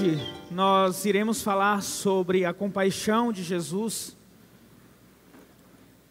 Hoje 0.00 0.18
nós 0.50 1.04
iremos 1.04 1.42
falar 1.42 1.82
sobre 1.82 2.46
a 2.46 2.54
compaixão 2.54 3.30
de 3.30 3.42
Jesus 3.42 4.16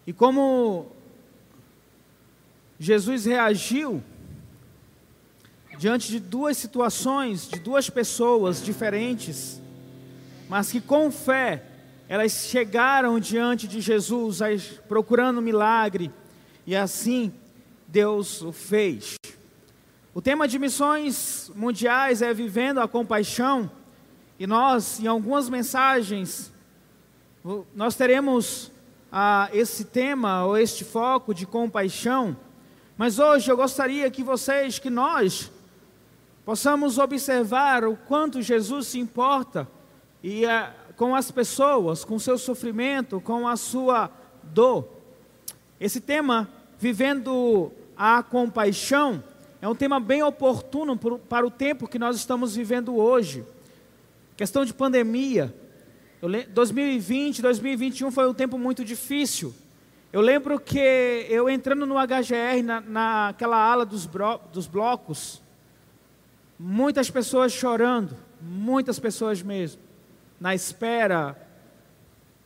e 0.05 0.13
como 0.13 0.91
Jesus 2.78 3.25
reagiu 3.25 4.04
diante 5.79 6.10
de 6.10 6.20
duas 6.20 6.55
situações, 6.55 7.50
de 7.50 7.57
duas 7.57 7.89
pessoas 7.89 8.64
diferentes, 8.64 9.60
mas 10.47 10.71
que 10.71 10.79
com 10.79 11.10
fé 11.10 11.64
elas 12.07 12.46
chegaram 12.47 13.19
diante 13.19 13.68
de 13.68 13.82
Jesus 13.82 14.39
procurando 14.87 15.42
milagre 15.42 16.11
e 16.64 16.75
assim 16.75 17.33
Deus 17.87 18.43
o 18.43 18.51
fez. 18.51 19.15
O 20.14 20.21
tema 20.21 20.47
de 20.47 20.60
missões 20.60 21.51
mundiais 21.56 22.21
é 22.21 22.32
Vivendo 22.36 22.79
a 22.82 22.87
Compaixão, 22.87 23.71
e 24.39 24.48
nós, 24.48 25.02
em 25.02 25.07
algumas 25.07 25.50
mensagens, 25.50 26.50
nós 27.75 27.93
teremos 27.96 28.71
ah, 29.11 29.50
esse 29.52 29.84
tema 29.84 30.46
ou 30.46 30.57
este 30.57 30.86
foco 30.86 31.34
de 31.34 31.46
compaixão, 31.46 32.38
mas 32.97 33.20
hoje 33.20 33.52
eu 33.52 33.58
gostaria 33.58 34.09
que 34.09 34.23
vocês, 34.23 34.80
que 34.80 34.89
nós, 34.89 35.52
possamos 36.45 36.97
observar 36.97 37.83
o 37.83 37.97
quanto 37.97 38.42
Jesus 38.42 38.88
se 38.88 38.97
importa 38.97 39.67
e 40.23 40.45
ah, 40.45 40.73
com 40.95 41.14
as 41.14 41.30
pessoas, 41.30 42.06
com 42.06 42.17
seu 42.17 42.38
sofrimento, 42.38 43.19
com 43.19 43.45
a 43.45 43.58
sua 43.58 44.09
dor. 44.42 44.88
Esse 45.81 46.00
tema, 46.00 46.50
Vivendo 46.78 47.73
a 47.97 48.23
Compaixão, 48.23 49.22
é 49.61 49.67
um 49.67 49.75
tema 49.75 50.00
bem 50.00 50.23
oportuno 50.23 50.97
para 50.97 51.45
o 51.45 51.52
tempo 51.52 51.89
que 51.89 52.00
nós 52.00 52.16
estamos 52.16 52.56
vivendo 52.56 52.95
hoje. 52.95 53.45
Questão 54.39 54.63
de 54.63 54.73
pandemia. 54.73 55.53
2020, 56.53 57.41
2021 57.41 58.09
foi 58.09 58.25
um 58.25 58.33
tempo 58.33 58.57
muito 58.57 58.85
difícil. 58.85 59.53
Eu 60.13 60.21
lembro 60.21 60.57
que 60.57 60.79
eu 61.29 61.49
entrando 61.49 61.85
no 61.85 61.95
HGR, 61.95 62.63
na, 62.63 62.79
naquela 62.79 63.57
ala 63.57 63.85
dos, 63.85 64.05
bro, 64.05 64.39
dos 64.53 64.65
blocos, 64.65 65.41
muitas 66.57 67.11
pessoas 67.11 67.51
chorando, 67.51 68.15
muitas 68.41 68.97
pessoas 68.97 69.41
mesmo, 69.41 69.81
na 70.39 70.55
espera, 70.55 71.35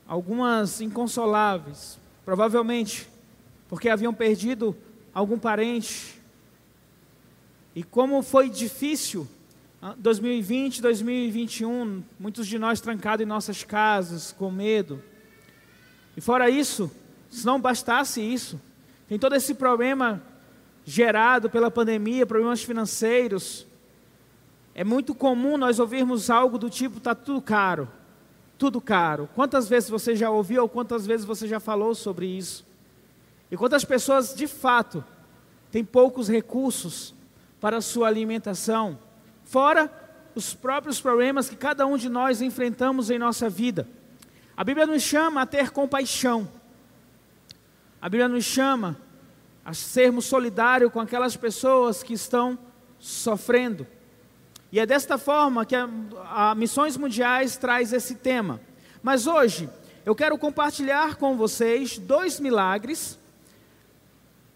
algumas 0.08 0.82
inconsoláveis, 0.82 2.00
provavelmente 2.26 3.08
porque 3.70 3.88
haviam 3.88 4.16
perdido 4.16 4.76
algum 5.14 5.38
parente, 5.38 6.20
e 7.76 7.84
como 7.84 8.24
foi 8.24 8.50
difícil 8.50 9.28
2020, 9.98 10.80
ah, 10.80 10.82
2021, 10.84 12.04
muitos 12.18 12.48
de 12.48 12.58
nós 12.58 12.80
trancados 12.80 13.22
em 13.22 13.28
nossas 13.28 13.64
casas, 13.64 14.32
com 14.32 14.50
medo. 14.50 15.04
E 16.16 16.22
fora 16.22 16.50
isso, 16.50 16.90
se 17.30 17.46
não 17.46 17.60
bastasse 17.60 18.22
isso, 18.22 18.62
tem 19.10 19.20
todo 19.20 19.36
esse 19.36 19.54
problema 19.54 20.24
gerado 20.86 21.50
pela 21.50 21.70
pandemia, 21.70 22.26
problemas 22.26 22.64
financeiros. 22.64 23.68
É 24.74 24.86
muito 24.86 25.14
comum 25.14 25.58
nós 25.58 25.80
ouvirmos 25.80 26.30
algo 26.30 26.58
do 26.58 26.70
tipo: 26.70 27.00
está 27.00 27.14
tudo 27.14 27.42
caro, 27.42 27.90
tudo 28.58 28.80
caro. 28.80 29.28
Quantas 29.36 29.68
vezes 29.68 29.90
você 29.90 30.16
já 30.16 30.30
ouviu 30.30 30.62
ou 30.62 30.70
quantas 30.70 31.06
vezes 31.06 31.26
você 31.26 31.46
já 31.46 31.60
falou 31.60 31.94
sobre 31.94 32.26
isso? 32.26 32.66
E 33.52 33.58
quantas 33.58 33.84
pessoas 33.84 34.34
de 34.34 34.48
fato 34.48 35.04
têm 35.70 35.84
poucos 35.84 36.30
recursos 36.30 37.14
para 37.60 37.78
a 37.78 37.82
sua 37.82 38.08
alimentação, 38.08 38.98
fora 39.54 39.88
os 40.34 40.56
próprios 40.56 41.00
problemas 41.00 41.48
que 41.48 41.56
cada 41.56 41.86
um 41.86 41.96
de 41.96 42.10
nós 42.10 42.42
enfrentamos 42.42 43.12
em 43.12 43.20
nossa 43.20 43.48
vida. 43.48 43.88
A 44.58 44.64
Bíblia 44.64 44.88
nos 44.88 45.04
chama 45.04 45.44
a 45.44 45.46
ter 45.46 45.70
compaixão. 45.70 46.50
A 48.02 48.10
Bíblia 48.10 48.28
nos 48.28 48.44
chama 48.44 48.98
a 49.64 49.72
sermos 49.72 50.26
solidários 50.26 50.92
com 50.92 51.00
aquelas 51.00 51.38
pessoas 51.38 52.02
que 52.02 52.14
estão 52.14 52.58
sofrendo. 52.98 53.86
E 54.72 54.80
é 54.80 54.88
desta 54.88 55.20
forma 55.20 55.68
que 55.68 55.76
a, 55.76 55.88
a 56.32 56.56
Missões 56.56 56.98
Mundiais 56.98 57.56
traz 57.56 57.94
esse 57.94 58.16
tema. 58.16 58.60
Mas 59.04 59.28
hoje 59.28 59.70
eu 60.04 60.16
quero 60.16 60.36
compartilhar 60.36 61.16
com 61.18 61.38
vocês 61.38 62.00
dois 62.00 62.40
milagres 62.40 63.20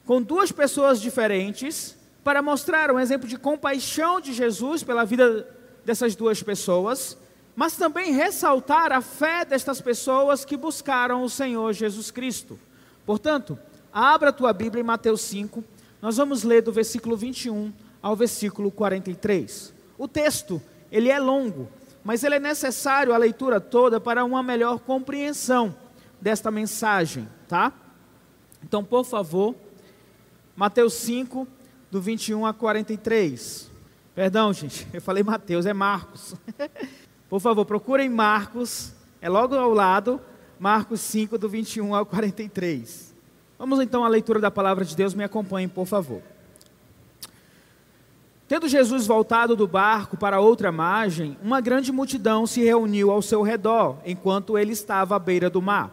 com 0.07 0.23
duas 0.23 0.51
pessoas 0.51 0.99
diferentes 0.99 1.95
para 2.27 2.41
mostrar 2.41 2.91
um 2.91 2.99
exemplo 2.99 3.25
de 3.25 3.37
compaixão 3.37 4.19
de 4.19 4.33
Jesus 4.33 4.83
pela 4.83 5.05
vida 5.05 5.47
dessas 5.85 6.13
duas 6.13 6.43
pessoas, 6.43 7.17
mas 7.55 7.77
também 7.77 8.11
ressaltar 8.11 8.91
a 8.91 8.99
fé 8.99 9.45
destas 9.45 9.79
pessoas 9.79 10.43
que 10.43 10.57
buscaram 10.57 11.23
o 11.23 11.29
Senhor 11.29 11.71
Jesus 11.71 12.11
Cristo. 12.11 12.59
Portanto, 13.05 13.57
abra 13.93 14.27
a 14.27 14.33
tua 14.33 14.51
Bíblia 14.51 14.81
em 14.81 14.85
Mateus 14.85 15.21
5, 15.21 15.63
nós 16.01 16.17
vamos 16.17 16.43
ler 16.43 16.61
do 16.61 16.69
versículo 16.73 17.15
21 17.15 17.71
ao 18.01 18.13
versículo 18.13 18.71
43. 18.71 19.73
O 19.97 20.05
texto, 20.05 20.61
ele 20.91 21.07
é 21.07 21.21
longo, 21.21 21.69
mas 22.03 22.25
ele 22.25 22.35
é 22.35 22.39
necessário 22.41 23.13
a 23.13 23.17
leitura 23.17 23.61
toda 23.61 24.01
para 24.01 24.25
uma 24.25 24.43
melhor 24.43 24.79
compreensão 24.79 25.73
desta 26.19 26.51
mensagem, 26.51 27.25
tá? 27.47 27.71
Então, 28.61 28.83
por 28.83 29.05
favor, 29.05 29.55
Mateus 30.57 30.93
5, 30.95 31.47
do 31.89 32.01
21 32.01 32.45
a 32.45 32.53
43. 32.53 33.69
Perdão, 34.13 34.51
gente, 34.53 34.87
eu 34.93 35.01
falei 35.01 35.23
Mateus, 35.23 35.65
é 35.65 35.73
Marcos. 35.73 36.35
Por 37.29 37.39
favor, 37.39 37.65
procurem 37.65 38.09
Marcos, 38.09 38.93
é 39.21 39.29
logo 39.29 39.55
ao 39.55 39.73
lado, 39.73 40.21
Marcos 40.59 41.01
5, 41.01 41.37
do 41.37 41.49
21 41.49 41.93
ao 41.93 42.05
43. 42.05 43.13
Vamos 43.59 43.81
então 43.81 44.05
à 44.05 44.07
leitura 44.07 44.39
da 44.39 44.51
palavra 44.51 44.85
de 44.85 44.95
Deus, 44.95 45.13
me 45.13 45.23
acompanhem, 45.23 45.67
por 45.67 45.85
favor. 45.85 46.21
Tendo 48.47 48.67
Jesus 48.67 49.05
voltado 49.05 49.57
do 49.57 49.67
barco 49.67 50.15
para 50.15 50.39
outra 50.39 50.71
margem, 50.71 51.37
uma 51.43 51.59
grande 51.59 51.91
multidão 51.91 52.47
se 52.47 52.63
reuniu 52.63 53.11
ao 53.11 53.21
seu 53.21 53.41
redor, 53.41 53.97
enquanto 54.05 54.57
ele 54.57 54.71
estava 54.71 55.17
à 55.17 55.19
beira 55.19 55.49
do 55.49 55.61
mar. 55.61 55.91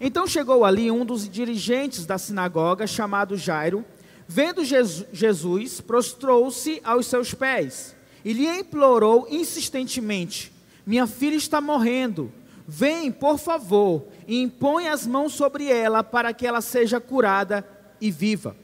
Então 0.00 0.26
chegou 0.26 0.64
ali 0.64 0.90
um 0.90 1.04
dos 1.04 1.28
dirigentes 1.28 2.04
da 2.04 2.18
sinagoga, 2.18 2.88
chamado 2.88 3.36
Jairo, 3.36 3.84
Vendo 4.28 4.64
Jesus, 4.64 5.80
prostrou-se 5.80 6.80
aos 6.84 7.06
seus 7.06 7.34
pés 7.34 7.94
e 8.24 8.32
lhe 8.32 8.46
implorou 8.46 9.26
insistentemente: 9.30 10.52
Minha 10.86 11.06
filha 11.06 11.36
está 11.36 11.60
morrendo. 11.60 12.32
Vem, 12.66 13.10
por 13.10 13.38
favor, 13.38 14.06
e 14.26 14.40
impõe 14.40 14.88
as 14.88 15.06
mãos 15.06 15.32
sobre 15.34 15.66
ela 15.66 16.02
para 16.02 16.32
que 16.32 16.46
ela 16.46 16.60
seja 16.60 17.00
curada 17.00 17.66
e 18.00 18.10
viva. 18.10 18.56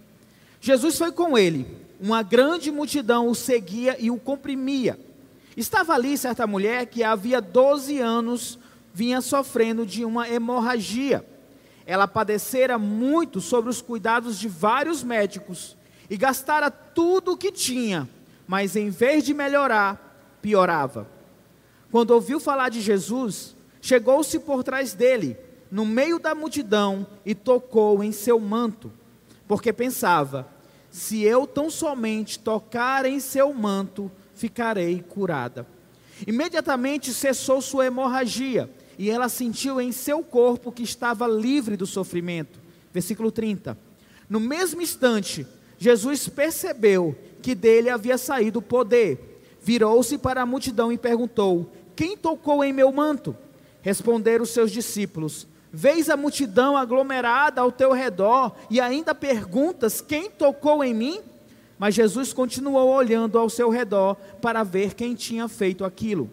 Jesus 0.60 0.96
foi 0.96 1.12
com 1.12 1.36
ele. 1.36 1.66
Uma 2.00 2.22
grande 2.22 2.70
multidão 2.70 3.28
o 3.28 3.34
seguia 3.34 3.96
e 3.98 4.10
o 4.10 4.16
comprimia. 4.16 4.98
Estava 5.56 5.94
ali 5.94 6.16
certa 6.16 6.46
mulher 6.46 6.86
que 6.86 7.02
havia 7.02 7.40
12 7.40 7.98
anos 7.98 8.58
vinha 8.94 9.20
sofrendo 9.20 9.84
de 9.84 10.04
uma 10.04 10.28
hemorragia 10.28 11.24
ela 11.88 12.06
padecera 12.06 12.78
muito 12.78 13.40
sobre 13.40 13.70
os 13.70 13.80
cuidados 13.80 14.38
de 14.38 14.46
vários 14.46 15.02
médicos 15.02 15.74
e 16.10 16.18
gastara 16.18 16.70
tudo 16.70 17.32
o 17.32 17.36
que 17.36 17.50
tinha, 17.50 18.06
mas 18.46 18.76
em 18.76 18.90
vez 18.90 19.24
de 19.24 19.32
melhorar, 19.32 20.36
piorava. 20.42 21.08
Quando 21.90 22.10
ouviu 22.10 22.38
falar 22.38 22.68
de 22.68 22.82
Jesus, 22.82 23.56
chegou-se 23.80 24.38
por 24.40 24.62
trás 24.62 24.92
dele, 24.92 25.38
no 25.70 25.86
meio 25.86 26.18
da 26.18 26.34
multidão, 26.34 27.06
e 27.24 27.34
tocou 27.34 28.04
em 28.04 28.12
seu 28.12 28.38
manto, 28.38 28.92
porque 29.46 29.72
pensava: 29.72 30.46
se 30.90 31.22
eu 31.22 31.46
tão 31.46 31.70
somente 31.70 32.38
tocar 32.38 33.06
em 33.06 33.18
seu 33.18 33.54
manto, 33.54 34.12
ficarei 34.34 35.02
curada. 35.08 35.66
Imediatamente 36.26 37.14
cessou 37.14 37.62
sua 37.62 37.86
hemorragia 37.86 38.68
e 38.98 39.08
ela 39.08 39.28
sentiu 39.28 39.80
em 39.80 39.92
seu 39.92 40.24
corpo 40.24 40.72
que 40.72 40.82
estava 40.82 41.26
livre 41.28 41.76
do 41.76 41.86
sofrimento. 41.86 42.58
Versículo 42.92 43.30
30. 43.30 43.78
No 44.28 44.40
mesmo 44.40 44.82
instante, 44.82 45.46
Jesus 45.78 46.28
percebeu 46.28 47.16
que 47.40 47.54
dele 47.54 47.88
havia 47.88 48.18
saído 48.18 48.58
o 48.58 48.62
poder. 48.62 49.40
Virou-se 49.62 50.18
para 50.18 50.42
a 50.42 50.46
multidão 50.46 50.90
e 50.90 50.98
perguntou: 50.98 51.70
Quem 51.94 52.16
tocou 52.16 52.64
em 52.64 52.72
meu 52.72 52.90
manto? 52.90 53.36
Responderam 53.80 54.44
seus 54.44 54.72
discípulos: 54.72 55.46
Vês 55.72 56.10
a 56.10 56.16
multidão 56.16 56.76
aglomerada 56.76 57.60
ao 57.60 57.70
teu 57.70 57.92
redor 57.92 58.56
e 58.68 58.80
ainda 58.80 59.14
perguntas: 59.14 60.00
Quem 60.00 60.28
tocou 60.28 60.82
em 60.82 60.92
mim? 60.92 61.20
Mas 61.78 61.94
Jesus 61.94 62.32
continuou 62.32 62.88
olhando 62.88 63.38
ao 63.38 63.48
seu 63.48 63.70
redor 63.70 64.16
para 64.42 64.64
ver 64.64 64.94
quem 64.94 65.14
tinha 65.14 65.46
feito 65.46 65.84
aquilo. 65.84 66.28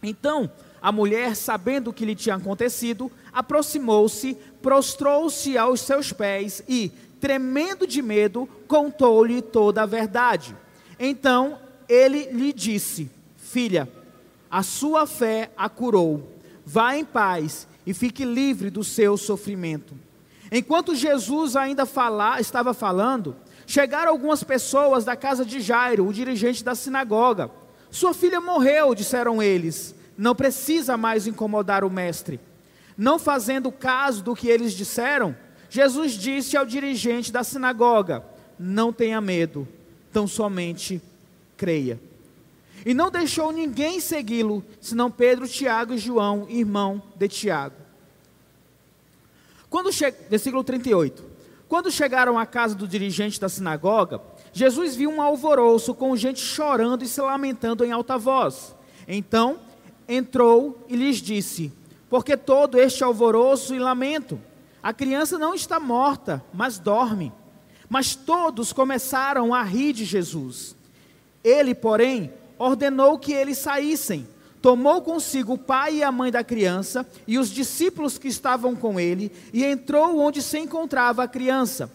Então, 0.00 0.50
a 0.82 0.90
mulher, 0.90 1.36
sabendo 1.36 1.90
o 1.90 1.92
que 1.92 2.04
lhe 2.04 2.14
tinha 2.14 2.36
acontecido, 2.36 3.10
aproximou-se, 3.32 4.36
prostrou-se 4.62 5.56
aos 5.58 5.80
seus 5.80 6.12
pés 6.12 6.62
e, 6.68 6.90
tremendo 7.20 7.86
de 7.86 8.00
medo, 8.00 8.48
contou-lhe 8.66 9.42
toda 9.42 9.82
a 9.82 9.86
verdade. 9.86 10.56
Então 10.98 11.58
ele 11.88 12.30
lhe 12.32 12.52
disse: 12.52 13.10
Filha, 13.36 13.88
a 14.50 14.62
sua 14.62 15.06
fé 15.06 15.50
a 15.56 15.68
curou. 15.68 16.36
Vá 16.64 16.96
em 16.96 17.04
paz 17.04 17.66
e 17.86 17.92
fique 17.92 18.24
livre 18.24 18.70
do 18.70 18.84
seu 18.84 19.16
sofrimento. 19.16 19.94
Enquanto 20.52 20.94
Jesus 20.94 21.56
ainda 21.56 21.88
estava 22.38 22.74
falando, 22.74 23.36
chegaram 23.66 24.10
algumas 24.10 24.42
pessoas 24.42 25.04
da 25.04 25.14
casa 25.14 25.44
de 25.44 25.60
Jairo, 25.60 26.06
o 26.06 26.12
dirigente 26.12 26.64
da 26.64 26.74
sinagoga. 26.74 27.50
Sua 27.90 28.12
filha 28.14 28.40
morreu, 28.40 28.94
disseram 28.94 29.42
eles. 29.42 29.94
Não 30.20 30.34
precisa 30.34 30.98
mais 30.98 31.26
incomodar 31.26 31.82
o 31.82 31.88
mestre. 31.88 32.38
Não 32.94 33.18
fazendo 33.18 33.72
caso 33.72 34.22
do 34.22 34.36
que 34.36 34.48
eles 34.48 34.74
disseram, 34.74 35.34
Jesus 35.70 36.12
disse 36.12 36.58
ao 36.58 36.66
dirigente 36.66 37.32
da 37.32 37.42
sinagoga: 37.42 38.22
Não 38.58 38.92
tenha 38.92 39.18
medo, 39.18 39.66
tão 40.12 40.26
somente 40.26 41.00
creia. 41.56 41.98
E 42.84 42.92
não 42.92 43.10
deixou 43.10 43.50
ninguém 43.50 43.98
segui-lo, 43.98 44.62
senão 44.78 45.10
Pedro, 45.10 45.48
Tiago 45.48 45.94
e 45.94 45.98
João, 45.98 46.46
irmão 46.50 47.02
de 47.16 47.26
Tiago. 47.26 47.76
Quando 49.70 49.90
che... 49.90 50.10
Versículo 50.28 50.62
38. 50.62 51.24
Quando 51.66 51.90
chegaram 51.90 52.38
à 52.38 52.44
casa 52.44 52.74
do 52.74 52.86
dirigente 52.86 53.40
da 53.40 53.48
sinagoga, 53.48 54.20
Jesus 54.52 54.94
viu 54.94 55.08
um 55.08 55.22
alvoroço 55.22 55.94
com 55.94 56.14
gente 56.14 56.40
chorando 56.40 57.04
e 57.04 57.08
se 57.08 57.22
lamentando 57.22 57.86
em 57.86 57.90
alta 57.92 58.18
voz. 58.18 58.76
Então 59.08 59.69
entrou 60.10 60.84
e 60.88 60.96
lhes 60.96 61.18
disse: 61.18 61.72
Porque 62.10 62.36
todo 62.36 62.78
este 62.78 63.04
alvoroço 63.04 63.74
e 63.74 63.78
lamento? 63.78 64.38
A 64.82 64.92
criança 64.92 65.38
não 65.38 65.54
está 65.54 65.78
morta, 65.78 66.44
mas 66.52 66.78
dorme. 66.78 67.32
Mas 67.88 68.14
todos 68.14 68.72
começaram 68.72 69.54
a 69.54 69.62
rir 69.62 69.92
de 69.92 70.04
Jesus. 70.04 70.74
Ele, 71.42 71.74
porém, 71.74 72.32
ordenou 72.58 73.18
que 73.18 73.32
eles 73.32 73.58
saíssem. 73.58 74.26
Tomou 74.60 75.00
consigo 75.00 75.54
o 75.54 75.58
pai 75.58 75.96
e 75.96 76.02
a 76.02 76.12
mãe 76.12 76.30
da 76.30 76.44
criança 76.44 77.06
e 77.26 77.38
os 77.38 77.50
discípulos 77.50 78.18
que 78.18 78.28
estavam 78.28 78.76
com 78.76 79.00
ele 79.00 79.32
e 79.54 79.64
entrou 79.64 80.18
onde 80.18 80.42
se 80.42 80.58
encontrava 80.58 81.22
a 81.22 81.28
criança. 81.28 81.90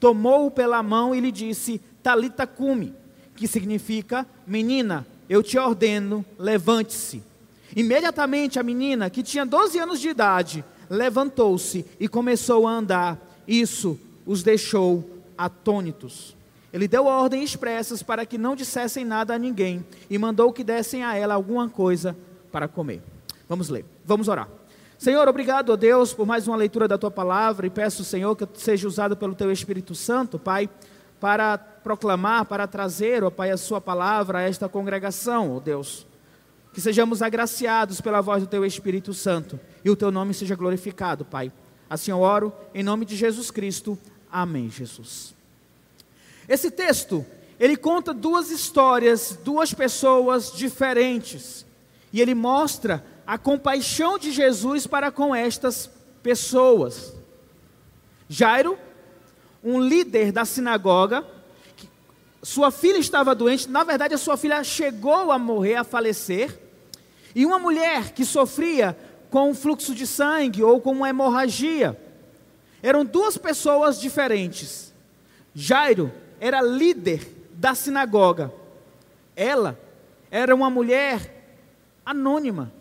Tomou-o 0.00 0.50
pela 0.50 0.82
mão 0.82 1.14
e 1.14 1.20
lhe 1.20 1.30
disse: 1.30 1.80
Talita 2.02 2.46
cume, 2.46 2.94
que 3.36 3.46
significa: 3.46 4.26
Menina, 4.46 5.06
eu 5.28 5.42
te 5.42 5.58
ordeno, 5.58 6.24
levante-se. 6.38 7.22
Imediatamente 7.78 8.58
a 8.58 8.62
menina, 8.64 9.08
que 9.08 9.22
tinha 9.22 9.46
12 9.46 9.78
anos 9.78 10.00
de 10.00 10.08
idade, 10.08 10.64
levantou-se 10.90 11.86
e 12.00 12.08
começou 12.08 12.66
a 12.66 12.72
andar. 12.72 13.16
Isso 13.46 13.96
os 14.26 14.42
deixou 14.42 15.08
atônitos. 15.38 16.36
Ele 16.72 16.88
deu 16.88 17.06
ordens 17.06 17.50
expressas 17.50 18.02
para 18.02 18.26
que 18.26 18.36
não 18.36 18.56
dissessem 18.56 19.04
nada 19.04 19.32
a 19.36 19.38
ninguém 19.38 19.86
e 20.10 20.18
mandou 20.18 20.52
que 20.52 20.64
dessem 20.64 21.04
a 21.04 21.14
ela 21.14 21.34
alguma 21.34 21.68
coisa 21.68 22.16
para 22.50 22.66
comer. 22.66 23.00
Vamos 23.48 23.68
ler, 23.68 23.84
vamos 24.04 24.26
orar. 24.26 24.48
Senhor, 24.98 25.28
obrigado 25.28 25.72
a 25.72 25.76
Deus 25.76 26.12
por 26.12 26.26
mais 26.26 26.48
uma 26.48 26.56
leitura 26.56 26.88
da 26.88 26.98
tua 26.98 27.12
palavra 27.12 27.64
e 27.64 27.70
peço, 27.70 28.02
Senhor, 28.02 28.34
que 28.34 28.44
seja 28.54 28.88
usado 28.88 29.16
pelo 29.16 29.36
teu 29.36 29.52
Espírito 29.52 29.94
Santo, 29.94 30.36
Pai, 30.36 30.68
para 31.20 31.56
proclamar, 31.56 32.44
para 32.46 32.66
trazer, 32.66 33.22
ó 33.22 33.30
Pai, 33.30 33.52
a 33.52 33.56
sua 33.56 33.80
palavra 33.80 34.38
a 34.38 34.42
esta 34.42 34.68
congregação, 34.68 35.54
ó 35.56 35.60
Deus. 35.60 36.07
Que 36.78 36.82
sejamos 36.82 37.22
agraciados 37.22 38.00
pela 38.00 38.20
voz 38.20 38.40
do 38.40 38.48
teu 38.48 38.64
Espírito 38.64 39.12
Santo 39.12 39.58
e 39.84 39.90
o 39.90 39.96
teu 39.96 40.12
nome 40.12 40.32
seja 40.32 40.54
glorificado, 40.54 41.24
Pai. 41.24 41.50
Assim 41.90 42.12
eu 42.12 42.20
oro, 42.20 42.52
em 42.72 42.84
nome 42.84 43.04
de 43.04 43.16
Jesus 43.16 43.50
Cristo. 43.50 43.98
Amém, 44.30 44.70
Jesus. 44.70 45.34
Esse 46.48 46.70
texto, 46.70 47.26
ele 47.58 47.76
conta 47.76 48.14
duas 48.14 48.52
histórias, 48.52 49.36
duas 49.42 49.74
pessoas 49.74 50.52
diferentes. 50.52 51.66
E 52.12 52.20
ele 52.20 52.32
mostra 52.32 53.04
a 53.26 53.36
compaixão 53.36 54.16
de 54.16 54.30
Jesus 54.30 54.86
para 54.86 55.10
com 55.10 55.34
estas 55.34 55.90
pessoas. 56.22 57.12
Jairo, 58.28 58.78
um 59.64 59.80
líder 59.80 60.30
da 60.30 60.44
sinagoga, 60.44 61.26
sua 62.40 62.70
filha 62.70 62.98
estava 62.98 63.34
doente, 63.34 63.68
na 63.68 63.82
verdade 63.82 64.14
a 64.14 64.18
sua 64.18 64.36
filha 64.36 64.62
chegou 64.62 65.32
a 65.32 65.38
morrer, 65.40 65.74
a 65.74 65.82
falecer, 65.82 66.67
e 67.34 67.44
uma 67.44 67.58
mulher 67.58 68.12
que 68.12 68.24
sofria 68.24 68.96
com 69.30 69.50
um 69.50 69.54
fluxo 69.54 69.94
de 69.94 70.06
sangue 70.06 70.62
ou 70.62 70.80
com 70.80 70.92
uma 70.92 71.08
hemorragia. 71.08 71.98
Eram 72.82 73.04
duas 73.04 73.36
pessoas 73.36 74.00
diferentes. 74.00 74.92
Jairo 75.54 76.12
era 76.40 76.60
líder 76.60 77.28
da 77.52 77.74
sinagoga. 77.74 78.52
Ela 79.34 79.78
era 80.30 80.54
uma 80.54 80.70
mulher 80.70 81.34
anônima. 82.04 82.72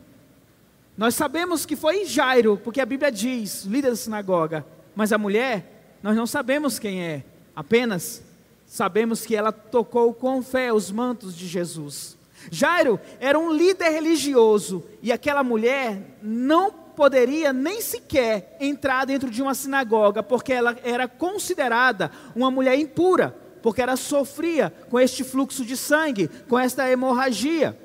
Nós 0.98 1.16
sabemos 1.16 1.66
que 1.66 1.76
foi 1.76 2.06
Jairo, 2.06 2.60
porque 2.64 2.82
a 2.82 2.86
Bíblia 2.86 3.12
diz, 3.12 3.66
líder 3.66 3.92
da 3.92 3.96
sinagoga, 3.96 4.66
mas 4.96 5.14
a 5.14 5.18
mulher, 5.18 5.96
nós 6.02 6.16
não 6.16 6.26
sabemos 6.26 6.80
quem 6.80 7.04
é, 7.04 7.24
apenas 7.56 8.24
sabemos 8.66 9.26
que 9.26 9.36
ela 9.36 9.52
tocou 9.52 10.14
com 10.14 10.42
fé 10.42 10.74
os 10.74 10.92
mantos 10.92 11.36
de 11.36 11.48
Jesus. 11.48 12.17
Jairo 12.52 13.00
era 13.20 13.38
um 13.38 13.52
líder 13.52 13.90
religioso 13.90 14.84
e 15.02 15.12
aquela 15.12 15.44
mulher 15.44 16.18
não 16.22 16.72
poderia 16.72 17.54
nem 17.54 17.82
sequer 17.82 18.58
entrar 18.60 19.06
dentro 19.06 19.30
de 19.30 19.42
uma 19.42 19.54
sinagoga, 19.54 20.24
porque 20.24 20.52
ela 20.52 20.76
era 20.84 21.08
considerada 21.08 22.12
uma 22.36 22.50
mulher 22.50 22.78
impura 22.78 23.36
porque 23.62 23.82
ela 23.82 23.98
sofria 23.98 24.74
com 24.90 24.98
este 24.98 25.26
fluxo 25.26 25.66
de 25.66 25.76
sangue, 25.76 26.30
com 26.48 26.58
esta 26.58 26.90
hemorragia. 26.90 27.78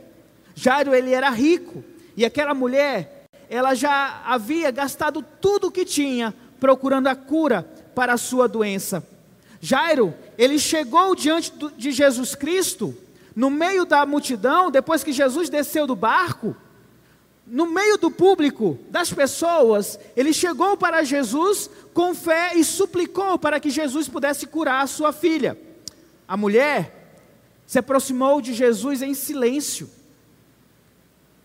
Jairo, 0.54 0.94
ele 0.94 1.12
era 1.12 1.28
rico, 1.30 1.82
e 2.16 2.24
aquela 2.24 2.54
mulher, 2.54 3.26
ela 3.48 3.74
já 3.74 4.22
havia 4.24 4.70
gastado 4.70 5.24
tudo 5.40 5.66
o 5.66 5.70
que 5.72 5.84
tinha 5.84 6.32
procurando 6.60 7.08
a 7.08 7.16
cura 7.16 7.62
para 7.94 8.12
a 8.12 8.16
sua 8.16 8.46
doença. 8.46 9.04
Jairo, 9.60 10.14
ele 10.38 10.58
chegou 10.58 11.14
diante 11.14 11.52
de 11.76 11.90
Jesus 11.90 12.34
Cristo, 12.34 12.96
no 13.34 13.50
meio 13.50 13.84
da 13.84 14.04
multidão, 14.04 14.70
depois 14.70 15.02
que 15.02 15.12
Jesus 15.12 15.48
desceu 15.48 15.86
do 15.86 15.96
barco, 15.96 16.56
no 17.46 17.66
meio 17.66 17.98
do 17.98 18.10
público, 18.10 18.78
das 18.88 19.12
pessoas, 19.12 19.98
ele 20.16 20.32
chegou 20.32 20.76
para 20.76 21.02
Jesus 21.02 21.68
com 21.92 22.14
fé 22.14 22.52
e 22.54 22.64
suplicou 22.64 23.38
para 23.38 23.58
que 23.58 23.70
Jesus 23.70 24.08
pudesse 24.08 24.46
curar 24.46 24.82
a 24.82 24.86
sua 24.86 25.12
filha. 25.12 25.58
A 26.26 26.36
mulher 26.36 27.18
se 27.66 27.78
aproximou 27.78 28.40
de 28.40 28.54
Jesus 28.54 29.02
em 29.02 29.14
silêncio, 29.14 29.90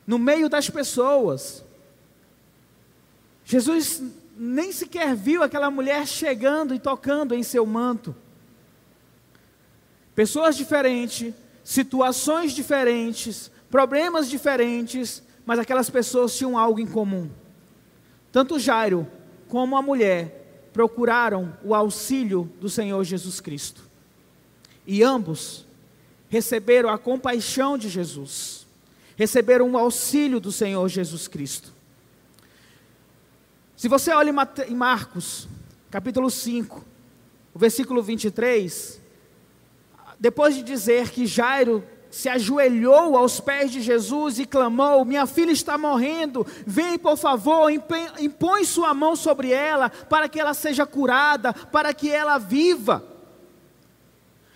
no 0.06 0.18
meio 0.18 0.48
das 0.48 0.70
pessoas. 0.70 1.64
Jesus 3.44 4.02
nem 4.38 4.72
sequer 4.72 5.16
viu 5.16 5.42
aquela 5.42 5.72
mulher 5.72 6.06
chegando 6.06 6.76
e 6.76 6.80
tocando 6.80 7.34
em 7.34 7.44
seu 7.44 7.66
manto. 7.66 8.16
Pessoas 10.14 10.56
diferentes, 10.56 11.34
situações 11.68 12.54
diferentes, 12.54 13.52
problemas 13.70 14.30
diferentes, 14.30 15.22
mas 15.46 15.60
aquelas 15.60 15.90
pessoas 15.90 16.34
tinham 16.34 16.58
algo 16.58 16.80
em 16.80 16.88
comum. 16.88 17.30
Tanto 18.32 18.58
Jairo 18.58 19.06
como 19.50 19.76
a 19.76 19.82
mulher 19.82 20.70
procuraram 20.72 21.58
o 21.62 21.76
auxílio 21.76 22.50
do 22.62 22.70
Senhor 22.70 23.04
Jesus 23.04 23.42
Cristo. 23.42 23.84
E 24.86 25.04
ambos 25.04 25.66
receberam 26.30 26.88
a 26.88 26.98
compaixão 26.98 27.78
de 27.78 27.90
Jesus, 27.90 28.66
receberam 29.18 29.70
o 29.70 29.78
auxílio 29.78 30.40
do 30.40 30.54
Senhor 30.54 30.88
Jesus 30.88 31.28
Cristo. 31.28 31.74
Se 33.76 33.90
você 33.90 34.14
olha 34.14 34.34
em 34.70 34.76
Marcos, 34.76 35.50
capítulo 35.92 36.32
5, 36.32 36.86
o 37.54 37.60
versículo 37.60 38.02
23, 38.02 39.02
depois 40.20 40.56
de 40.56 40.64
dizer 40.64 41.10
que 41.10 41.26
Jairo 41.26 41.84
se 42.10 42.30
ajoelhou 42.30 43.18
aos 43.18 43.40
pés 43.40 43.72
de 43.72 43.82
Jesus 43.82 44.40
e 44.40 44.46
clamou: 44.46 45.06
Minha 45.06 45.26
filha 45.26 45.52
está 45.52 45.78
morrendo, 45.78 46.46
vem 46.66 46.98
por 46.98 47.18
favor, 47.18 47.70
impõe 48.20 48.66
sua 48.66 48.94
mão 48.94 49.16
sobre 49.16 49.52
ela, 49.52 49.90
para 49.90 50.28
que 50.28 50.40
ela 50.40 50.54
seja 50.54 50.86
curada, 50.86 51.54
para 51.54 51.94
que 51.94 52.10
ela 52.10 52.38
viva. 52.38 53.04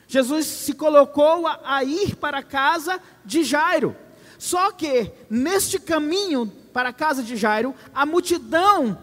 Jesus 0.08 0.46
se 0.46 0.74
colocou 0.74 1.48
a, 1.48 1.84
ir 1.86 2.18
para 2.18 2.40
a 2.40 2.44
casa 2.44 3.00
de 3.24 3.46
Jairo. 3.46 3.96
Só 4.38 4.72
que, 4.72 5.10
neste 5.30 5.80
caminho 5.80 6.52
para 6.74 6.90
a 6.90 6.94
casa 6.94 7.24
de 7.24 7.38
Jairo, 7.38 7.74
a 7.94 8.06
multidão 8.06 8.98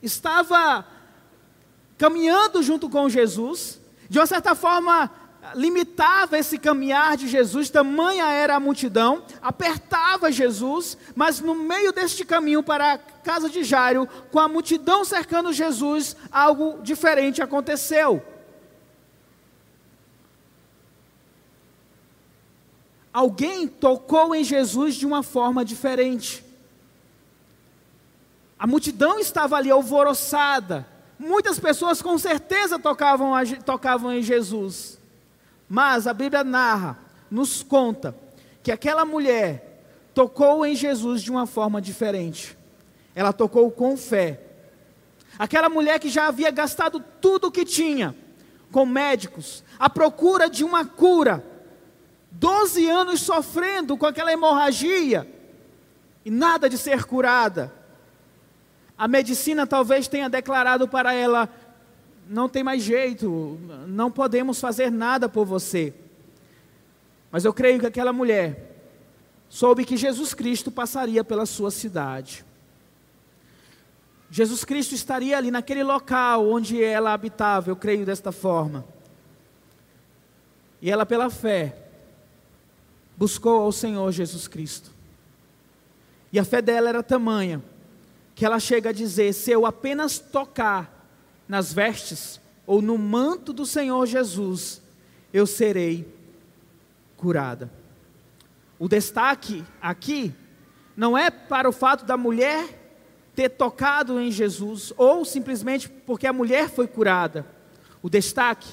estava 0.00 0.86
caminhando 1.98 2.62
junto 2.62 2.88
com 2.88 3.08
Jesus, 3.08 3.81
de 4.12 4.18
uma 4.18 4.26
certa 4.26 4.54
forma 4.54 5.10
limitava 5.54 6.38
esse 6.38 6.58
caminhar 6.58 7.16
de 7.16 7.26
Jesus, 7.26 7.70
tamanha 7.70 8.30
era 8.30 8.56
a 8.56 8.60
multidão, 8.60 9.24
apertava 9.40 10.30
Jesus, 10.30 10.98
mas 11.16 11.40
no 11.40 11.54
meio 11.54 11.94
deste 11.94 12.22
caminho 12.22 12.62
para 12.62 12.92
a 12.92 12.98
casa 12.98 13.48
de 13.48 13.64
Jairo, 13.64 14.06
com 14.30 14.38
a 14.38 14.46
multidão 14.46 15.02
cercando 15.02 15.50
Jesus, 15.50 16.14
algo 16.30 16.82
diferente 16.82 17.40
aconteceu. 17.40 18.22
alguém 23.12 23.66
tocou 23.66 24.34
em 24.34 24.44
Jesus 24.44 24.94
de 24.94 25.06
uma 25.06 25.22
forma 25.22 25.64
diferente. 25.64 26.44
A 28.58 28.66
multidão 28.66 29.18
estava 29.18 29.56
ali 29.56 29.70
alvoroçada. 29.70 30.91
Muitas 31.22 31.60
pessoas 31.60 32.02
com 32.02 32.18
certeza 32.18 32.80
tocavam, 32.80 33.32
tocavam 33.64 34.12
em 34.12 34.22
Jesus. 34.22 34.98
Mas 35.68 36.08
a 36.08 36.12
Bíblia 36.12 36.42
narra, 36.42 36.98
nos 37.30 37.62
conta, 37.62 38.12
que 38.60 38.72
aquela 38.72 39.04
mulher 39.04 39.84
tocou 40.12 40.66
em 40.66 40.74
Jesus 40.74 41.22
de 41.22 41.30
uma 41.30 41.46
forma 41.46 41.80
diferente. 41.80 42.58
Ela 43.14 43.32
tocou 43.32 43.70
com 43.70 43.96
fé. 43.96 44.40
Aquela 45.38 45.68
mulher 45.68 46.00
que 46.00 46.08
já 46.08 46.26
havia 46.26 46.50
gastado 46.50 46.98
tudo 47.20 47.46
o 47.46 47.52
que 47.52 47.64
tinha 47.64 48.16
com 48.72 48.84
médicos, 48.84 49.62
à 49.78 49.88
procura 49.88 50.50
de 50.50 50.64
uma 50.64 50.84
cura, 50.84 51.44
12 52.32 52.88
anos 52.88 53.20
sofrendo 53.20 53.96
com 53.96 54.06
aquela 54.06 54.32
hemorragia 54.32 55.30
e 56.24 56.32
nada 56.32 56.68
de 56.68 56.76
ser 56.76 57.04
curada. 57.04 57.72
A 58.96 59.08
medicina 59.08 59.66
talvez 59.66 60.08
tenha 60.08 60.28
declarado 60.28 60.86
para 60.86 61.12
ela: 61.12 61.48
não 62.28 62.48
tem 62.48 62.62
mais 62.62 62.82
jeito, 62.82 63.58
não 63.86 64.10
podemos 64.10 64.60
fazer 64.60 64.90
nada 64.90 65.28
por 65.28 65.44
você. 65.44 65.94
Mas 67.30 67.44
eu 67.44 67.52
creio 67.52 67.80
que 67.80 67.86
aquela 67.86 68.12
mulher 68.12 68.70
soube 69.48 69.84
que 69.84 69.96
Jesus 69.96 70.34
Cristo 70.34 70.70
passaria 70.70 71.24
pela 71.24 71.46
sua 71.46 71.70
cidade. 71.70 72.44
Jesus 74.30 74.64
Cristo 74.64 74.94
estaria 74.94 75.36
ali 75.36 75.50
naquele 75.50 75.82
local 75.82 76.48
onde 76.48 76.82
ela 76.82 77.12
habitava, 77.12 77.70
eu 77.70 77.76
creio 77.76 78.06
desta 78.06 78.32
forma. 78.32 78.84
E 80.80 80.90
ela, 80.90 81.04
pela 81.04 81.28
fé, 81.28 81.76
buscou 83.16 83.60
ao 83.60 83.72
Senhor 83.72 84.10
Jesus 84.10 84.48
Cristo. 84.48 84.90
E 86.32 86.38
a 86.38 86.44
fé 86.44 86.62
dela 86.62 86.88
era 86.88 87.02
tamanha 87.02 87.62
que 88.42 88.46
ela 88.46 88.58
chega 88.58 88.90
a 88.90 88.92
dizer: 88.92 89.32
se 89.32 89.52
eu 89.52 89.64
apenas 89.64 90.18
tocar 90.18 91.06
nas 91.46 91.72
vestes 91.72 92.40
ou 92.66 92.82
no 92.82 92.98
manto 92.98 93.52
do 93.52 93.64
Senhor 93.64 94.04
Jesus, 94.04 94.82
eu 95.32 95.46
serei 95.46 96.12
curada. 97.16 97.70
O 98.80 98.88
destaque 98.88 99.64
aqui 99.80 100.34
não 100.96 101.16
é 101.16 101.30
para 101.30 101.68
o 101.68 101.72
fato 101.72 102.04
da 102.04 102.16
mulher 102.16 102.66
ter 103.32 103.48
tocado 103.50 104.18
em 104.18 104.32
Jesus, 104.32 104.92
ou 104.96 105.24
simplesmente 105.24 105.88
porque 105.88 106.26
a 106.26 106.32
mulher 106.32 106.68
foi 106.68 106.88
curada. 106.88 107.46
O 108.02 108.10
destaque 108.10 108.70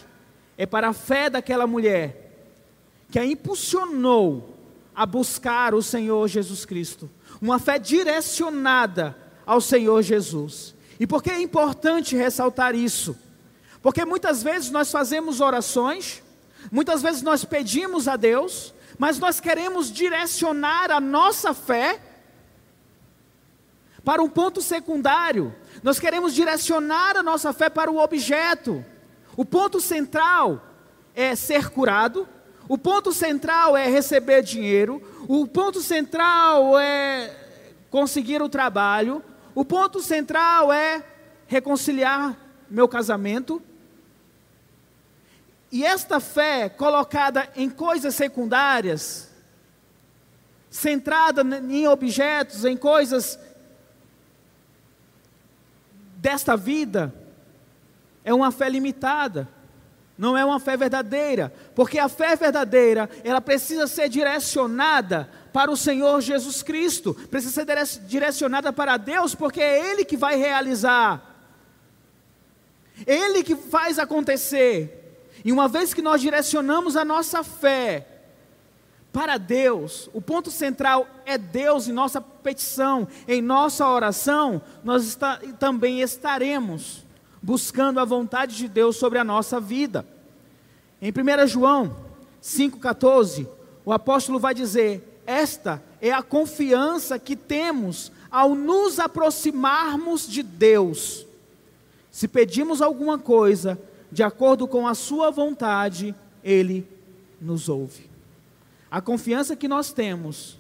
é 0.58 0.66
para 0.66 0.88
a 0.90 0.94
fé 0.94 1.30
daquela 1.30 1.68
mulher, 1.68 2.34
que 3.12 3.20
a 3.20 3.24
impulsionou 3.24 4.58
a 4.96 5.06
buscar 5.06 5.76
o 5.76 5.84
Senhor 5.84 6.28
Jesus 6.28 6.66
Cristo. 6.66 7.08
Uma 7.40 7.60
fé 7.60 7.78
direcionada 7.78 9.16
ao 9.50 9.60
Senhor 9.60 10.04
Jesus. 10.04 10.76
E 11.00 11.08
por 11.08 11.24
que 11.24 11.32
é 11.32 11.42
importante 11.42 12.16
ressaltar 12.16 12.76
isso? 12.76 13.18
Porque 13.82 14.06
muitas 14.06 14.44
vezes 14.44 14.70
nós 14.70 14.92
fazemos 14.92 15.42
orações, 15.42 16.22
muitas 16.72 17.02
vezes 17.02 17.24
nós 17.24 17.44
pedimos 17.44 18.08
a 18.08 18.16
Deus, 18.16 18.76
mas 19.00 19.18
nós 19.18 19.40
queremos 19.40 19.92
direcionar 19.92 20.92
a 20.92 21.00
nossa 21.00 21.52
fé 21.56 22.00
para 24.06 24.22
um 24.22 24.30
ponto 24.30 24.62
secundário. 24.62 25.56
Nós 25.82 26.00
queremos 26.00 26.36
direcionar 26.36 27.18
a 27.18 27.24
nossa 27.24 27.52
fé 27.52 27.72
para 27.72 27.90
o 27.90 27.98
objeto. 27.98 28.86
O 29.36 29.44
ponto 29.44 29.82
central 29.82 30.64
é 31.16 31.36
ser 31.36 31.72
curado, 31.72 32.30
o 32.68 32.78
ponto 32.78 33.12
central 33.12 33.76
é 33.76 33.88
receber 33.88 34.44
dinheiro, 34.44 35.02
o 35.28 35.48
ponto 35.48 35.82
central 35.82 36.78
é 36.78 37.36
conseguir 37.90 38.44
o 38.44 38.50
trabalho, 38.50 39.24
o 39.60 39.66
ponto 39.66 40.00
central 40.00 40.72
é 40.72 41.04
reconciliar 41.46 42.34
meu 42.70 42.88
casamento. 42.88 43.62
E 45.70 45.84
esta 45.84 46.22
fé 46.22 46.70
colocada 46.70 47.46
em 47.58 47.70
coisas 47.70 48.16
secundárias, 48.16 49.30
centrada 50.70 51.42
em 51.58 51.86
objetos, 51.90 52.64
em 52.64 52.78
coisas 52.78 53.38
desta 56.16 56.56
vida 56.56 57.14
é 58.24 58.34
uma 58.34 58.54
fé 58.54 58.70
limitada, 58.70 59.46
não 60.18 60.38
é 60.38 60.46
uma 60.46 60.62
fé 60.62 60.78
verdadeira, 60.78 61.54
porque 61.76 62.00
a 62.00 62.08
fé 62.08 62.34
verdadeira, 62.38 63.10
ela 63.26 63.42
precisa 63.42 63.88
ser 63.88 64.08
direcionada 64.08 65.30
para 65.52 65.72
o 65.72 65.78
Senhor 65.78 66.22
Jesus 66.22 66.62
Cristo, 66.62 67.14
precisa 67.30 67.66
ser 67.66 68.02
direcionada 68.06 68.72
para 68.72 68.98
Deus, 68.98 69.34
porque 69.34 69.62
é 69.62 69.92
Ele 69.92 70.06
que 70.06 70.18
vai 70.18 70.36
realizar, 70.36 71.22
Ele 73.06 73.44
que 73.44 73.56
faz 73.56 73.98
acontecer. 74.00 74.96
E 75.44 75.52
uma 75.52 75.68
vez 75.68 75.94
que 75.94 76.02
nós 76.02 76.22
direcionamos 76.22 76.96
a 76.96 77.06
nossa 77.06 77.44
fé 77.44 78.06
para 79.12 79.38
Deus, 79.38 80.10
o 80.14 80.22
ponto 80.22 80.52
central 80.52 81.08
é 81.26 81.38
Deus 81.38 81.88
em 81.88 81.94
nossa 81.94 82.22
petição, 82.22 83.08
em 83.28 83.42
nossa 83.42 83.88
oração, 83.88 84.62
nós 84.84 85.04
está, 85.06 85.38
também 85.58 86.02
estaremos 86.02 87.04
buscando 87.42 88.00
a 88.00 88.06
vontade 88.06 88.56
de 88.56 88.68
Deus 88.68 88.98
sobre 88.98 89.18
a 89.18 89.24
nossa 89.24 89.60
vida. 89.60 90.06
Em 91.02 91.12
1 91.12 91.48
João 91.48 91.96
5,14, 92.44 93.48
o 93.84 93.92
apóstolo 93.92 94.38
vai 94.40 94.54
dizer: 94.54 95.09
Esta 95.30 95.80
é 96.02 96.12
a 96.12 96.24
confiança 96.24 97.20
que 97.20 97.36
temos 97.36 98.12
ao 98.32 98.56
nos 98.56 98.98
aproximarmos 98.98 100.28
de 100.28 100.42
Deus. 100.42 101.24
Se 102.10 102.28
pedimos 102.28 102.82
alguma 102.82 103.20
coisa 103.20 103.80
de 104.12 104.24
acordo 104.24 104.68
com 104.68 104.88
a 104.88 104.96
Sua 104.96 105.30
vontade, 105.30 106.16
Ele 106.44 106.84
nos 107.40 107.70
ouve. 107.70 108.10
A 108.90 109.00
confiança 109.02 109.56
que 109.56 109.68
nós 109.68 109.94
temos 109.94 110.58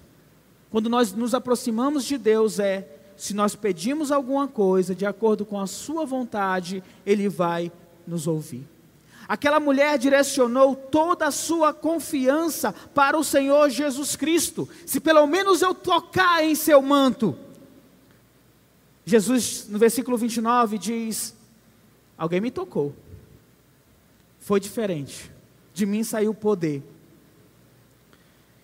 quando 0.69 0.87
nós 0.87 1.13
nos 1.13 1.33
aproximamos 1.33 2.05
de 2.05 2.19
Deus 2.19 2.59
é: 2.59 2.87
se 3.17 3.33
nós 3.33 3.55
pedimos 3.55 4.11
alguma 4.11 4.47
coisa 4.47 4.93
de 4.93 5.03
acordo 5.03 5.47
com 5.47 5.59
a 5.59 5.65
Sua 5.65 6.05
vontade, 6.05 6.83
Ele 7.03 7.27
vai 7.27 7.71
nos 8.05 8.27
ouvir. 8.27 8.67
Aquela 9.29 9.59
mulher 9.59 9.99
direcionou 9.99 10.75
toda 10.75 11.27
a 11.27 11.31
sua 11.31 11.71
confiança 11.71 12.73
para 12.95 13.15
o 13.15 13.23
Senhor 13.23 13.69
Jesus 13.69 14.15
Cristo. 14.15 14.67
Se 14.87 14.99
pelo 14.99 15.27
menos 15.27 15.61
eu 15.61 15.75
tocar 15.75 16.43
em 16.43 16.55
seu 16.55 16.81
manto. 16.81 17.37
Jesus, 19.05 19.67
no 19.69 19.77
versículo 19.77 20.17
29, 20.17 20.79
diz: 20.79 21.35
Alguém 22.17 22.41
me 22.41 22.49
tocou. 22.49 22.95
Foi 24.39 24.59
diferente. 24.59 25.31
De 25.75 25.85
mim 25.85 26.03
saiu 26.03 26.31
o 26.31 26.35
poder. 26.35 26.81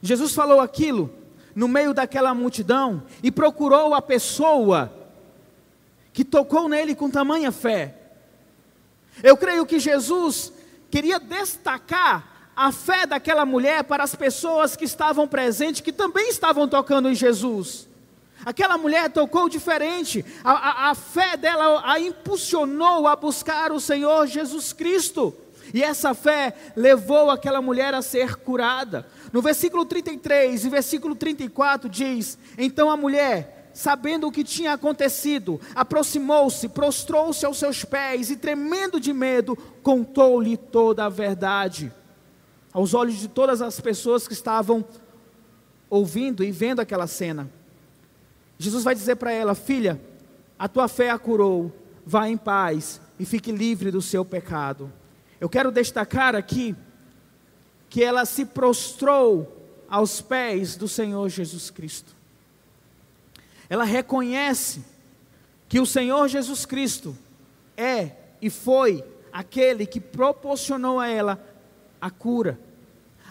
Jesus 0.01 0.33
falou 0.33 0.59
aquilo 0.59 1.13
no 1.53 1.67
meio 1.67 1.93
daquela 1.93 2.33
multidão 2.33 3.03
e 3.21 3.31
procurou 3.31 3.93
a 3.93 4.01
pessoa 4.01 4.91
que 6.11 6.25
tocou 6.25 6.67
nele 6.67 6.95
com 6.95 7.07
tamanha 7.07 7.51
fé. 7.51 8.04
Eu 9.23 9.37
creio 9.37 9.65
que 9.65 9.79
Jesus 9.79 10.51
queria 10.89 11.19
destacar 11.19 12.35
a 12.55 12.71
fé 12.71 13.05
daquela 13.05 13.45
mulher 13.45 13.83
para 13.83 14.03
as 14.03 14.15
pessoas 14.15 14.75
que 14.75 14.85
estavam 14.85 15.27
presentes, 15.27 15.81
que 15.81 15.91
também 15.91 16.29
estavam 16.29 16.67
tocando 16.67 17.09
em 17.09 17.15
Jesus. 17.15 17.87
Aquela 18.45 18.77
mulher 18.77 19.09
tocou 19.09 19.49
diferente, 19.49 20.23
a, 20.43 20.51
a, 20.51 20.91
a 20.91 20.95
fé 20.95 21.35
dela 21.35 21.81
a 21.83 21.99
impulsionou 21.99 23.07
a 23.07 23.15
buscar 23.15 23.71
o 23.71 23.79
Senhor 23.79 24.27
Jesus 24.27 24.71
Cristo. 24.71 25.35
E 25.73 25.83
essa 25.83 26.13
fé 26.13 26.53
levou 26.75 27.29
aquela 27.29 27.61
mulher 27.61 27.93
a 27.93 28.01
ser 28.01 28.35
curada. 28.35 29.07
No 29.33 29.41
versículo 29.41 29.83
33 29.83 30.63
e 30.63 30.69
versículo 30.69 31.15
34 31.15 31.89
diz: 31.89 32.37
Então 32.57 32.89
a 32.89 32.95
mulher, 32.95 33.54
sabendo 33.75 34.27
o 34.27 34.31
que 34.31 34.43
tinha 34.43 34.71
acontecido, 34.71 35.59
aproximou-se, 35.75 36.69
prostrou-se 36.69 37.45
aos 37.45 37.57
seus 37.57 37.83
pés 37.83 38.29
e, 38.29 38.37
tremendo 38.37 39.01
de 39.01 39.11
medo, 39.11 39.55
contou-lhe 39.83 40.55
toda 40.55 41.05
a 41.05 41.09
verdade. 41.09 41.91
Aos 42.71 42.93
olhos 42.93 43.15
de 43.15 43.27
todas 43.27 43.61
as 43.61 43.79
pessoas 43.81 44.27
que 44.27 44.33
estavam 44.33 44.83
ouvindo 45.89 46.41
e 46.41 46.51
vendo 46.51 46.79
aquela 46.79 47.05
cena. 47.05 47.51
Jesus 48.57 48.85
vai 48.85 48.95
dizer 48.95 49.17
para 49.17 49.33
ela: 49.33 49.53
Filha, 49.53 49.99
a 50.57 50.69
tua 50.69 50.87
fé 50.87 51.09
a 51.09 51.19
curou, 51.19 51.69
vá 52.05 52.29
em 52.29 52.37
paz 52.37 53.01
e 53.19 53.25
fique 53.25 53.51
livre 53.51 53.91
do 53.91 54.01
seu 54.01 54.23
pecado. 54.23 54.91
Eu 55.39 55.49
quero 55.49 55.69
destacar 55.69 56.33
aqui 56.33 56.73
que 57.89 58.01
ela 58.01 58.23
se 58.23 58.45
prostrou 58.45 59.67
aos 59.89 60.21
pés 60.21 60.77
do 60.77 60.87
Senhor 60.87 61.27
Jesus 61.27 61.69
Cristo. 61.69 62.14
Ela 63.69 63.83
reconhece 63.83 64.83
que 65.67 65.79
o 65.79 65.85
Senhor 65.85 66.27
Jesus 66.27 66.65
Cristo 66.65 67.17
é 67.75 68.11
e 68.41 68.49
foi 68.49 69.03
aquele 69.31 69.85
que 69.85 69.99
proporcionou 69.99 70.99
a 70.99 71.07
ela 71.07 71.43
a 71.99 72.09
cura, 72.09 72.59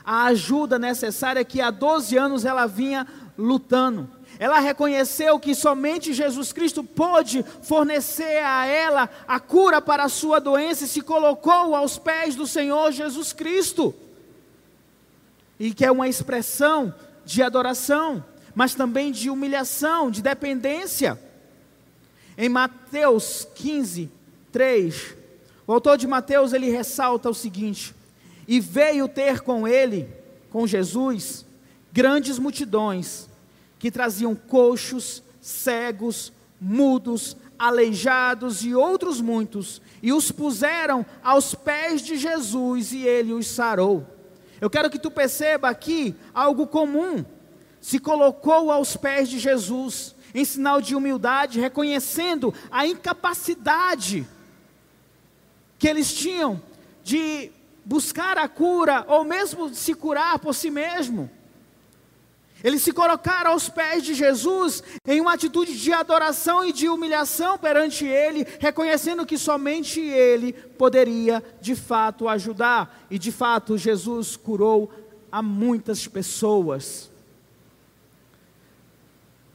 a 0.04 0.24
ajuda 0.26 0.78
necessária 0.78 1.44
que 1.44 1.60
há 1.60 1.70
12 1.70 2.16
anos 2.16 2.44
ela 2.44 2.66
vinha 2.66 3.06
lutando. 3.38 4.10
Ela 4.38 4.58
reconheceu 4.58 5.38
que 5.38 5.54
somente 5.54 6.12
Jesus 6.12 6.52
Cristo 6.52 6.82
pôde 6.82 7.44
fornecer 7.62 8.44
a 8.44 8.66
ela 8.66 9.08
a 9.28 9.38
cura 9.38 9.80
para 9.80 10.04
a 10.04 10.08
sua 10.08 10.40
doença 10.40 10.84
e 10.84 10.88
se 10.88 11.00
colocou 11.00 11.74
aos 11.74 11.98
pés 11.98 12.34
do 12.34 12.46
Senhor 12.46 12.90
Jesus 12.90 13.32
Cristo. 13.32 13.94
E 15.58 15.72
que 15.72 15.84
é 15.84 15.90
uma 15.90 16.08
expressão 16.08 16.92
de 17.24 17.42
adoração, 17.42 18.24
mas 18.54 18.74
também 18.74 19.10
de 19.10 19.30
humilhação, 19.30 20.10
de 20.10 20.22
dependência. 20.22 21.18
Em 22.36 22.48
Mateus 22.48 23.46
15, 23.54 24.10
3, 24.52 25.16
o 25.66 25.72
autor 25.72 25.96
de 25.96 26.06
Mateus 26.06 26.52
ele 26.52 26.70
ressalta 26.70 27.30
o 27.30 27.34
seguinte: 27.34 27.94
E 28.46 28.60
veio 28.60 29.08
ter 29.08 29.40
com 29.40 29.66
ele, 29.66 30.08
com 30.50 30.66
Jesus, 30.66 31.44
grandes 31.92 32.38
multidões 32.38 33.28
que 33.78 33.90
traziam 33.90 34.34
coxos, 34.34 35.22
cegos, 35.40 36.32
mudos, 36.60 37.36
aleijados 37.58 38.64
e 38.64 38.74
outros 38.74 39.20
muitos, 39.20 39.80
e 40.02 40.12
os 40.12 40.30
puseram 40.30 41.04
aos 41.22 41.54
pés 41.54 42.02
de 42.02 42.16
Jesus 42.16 42.92
e 42.92 43.06
ele 43.06 43.32
os 43.32 43.46
sarou. 43.46 44.06
Eu 44.60 44.70
quero 44.70 44.90
que 44.90 44.98
tu 44.98 45.10
perceba 45.10 45.68
aqui 45.68 46.14
algo 46.32 46.66
comum. 46.66 47.24
Se 47.84 47.98
colocou 47.98 48.70
aos 48.70 48.96
pés 48.96 49.28
de 49.28 49.38
Jesus, 49.38 50.14
em 50.34 50.42
sinal 50.42 50.80
de 50.80 50.96
humildade, 50.96 51.60
reconhecendo 51.60 52.54
a 52.70 52.86
incapacidade 52.86 54.26
que 55.78 55.86
eles 55.86 56.10
tinham 56.14 56.62
de 57.02 57.52
buscar 57.84 58.38
a 58.38 58.48
cura 58.48 59.04
ou 59.06 59.22
mesmo 59.22 59.68
se 59.74 59.92
curar 59.92 60.38
por 60.38 60.54
si 60.54 60.70
mesmo. 60.70 61.30
Eles 62.62 62.80
se 62.80 62.90
colocaram 62.90 63.50
aos 63.50 63.68
pés 63.68 64.02
de 64.02 64.14
Jesus 64.14 64.82
em 65.06 65.20
uma 65.20 65.34
atitude 65.34 65.78
de 65.78 65.92
adoração 65.92 66.64
e 66.64 66.72
de 66.72 66.88
humilhação 66.88 67.58
perante 67.58 68.06
Ele, 68.06 68.46
reconhecendo 68.60 69.26
que 69.26 69.36
somente 69.36 70.00
Ele 70.00 70.54
poderia 70.54 71.44
de 71.60 71.76
fato 71.76 72.28
ajudar. 72.28 73.06
E 73.10 73.18
de 73.18 73.30
fato, 73.30 73.76
Jesus 73.76 74.36
curou 74.36 74.90
a 75.30 75.42
muitas 75.42 76.08
pessoas. 76.08 77.12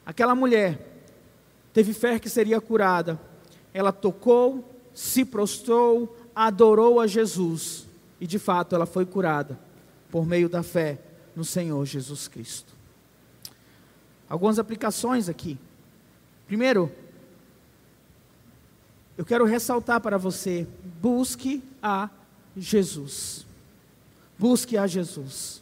Aquela 0.09 0.33
mulher 0.33 1.03
teve 1.71 1.93
fé 1.93 2.17
que 2.17 2.31
seria 2.31 2.59
curada. 2.59 3.21
Ela 3.71 3.91
tocou, 3.91 4.67
se 4.91 5.23
prostrou, 5.23 6.17
adorou 6.35 6.99
a 6.99 7.05
Jesus. 7.05 7.87
E 8.19 8.25
de 8.25 8.39
fato 8.39 8.73
ela 8.73 8.87
foi 8.87 9.05
curada 9.05 9.59
por 10.09 10.25
meio 10.25 10.49
da 10.49 10.63
fé 10.63 10.97
no 11.35 11.45
Senhor 11.45 11.85
Jesus 11.85 12.27
Cristo. 12.27 12.73
Algumas 14.27 14.57
aplicações 14.57 15.29
aqui. 15.29 15.59
Primeiro, 16.47 16.91
eu 19.15 19.23
quero 19.23 19.45
ressaltar 19.45 20.01
para 20.01 20.17
você: 20.17 20.67
busque 20.99 21.61
a 21.83 22.09
Jesus. 22.57 23.45
Busque 24.39 24.75
a 24.75 24.87
Jesus. 24.87 25.61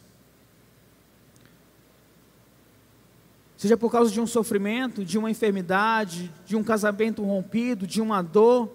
Seja 3.58 3.76
por 3.76 3.90
causa 3.92 4.10
de 4.10 4.20
um 4.20 4.26
sofrimento, 4.26 5.04
de 5.04 5.18
uma 5.18 5.30
enfermidade, 5.30 6.32
de 6.46 6.56
um 6.56 6.62
casamento 6.62 7.22
rompido, 7.24 7.86
de 7.86 8.00
uma 8.00 8.22
dor. 8.22 8.72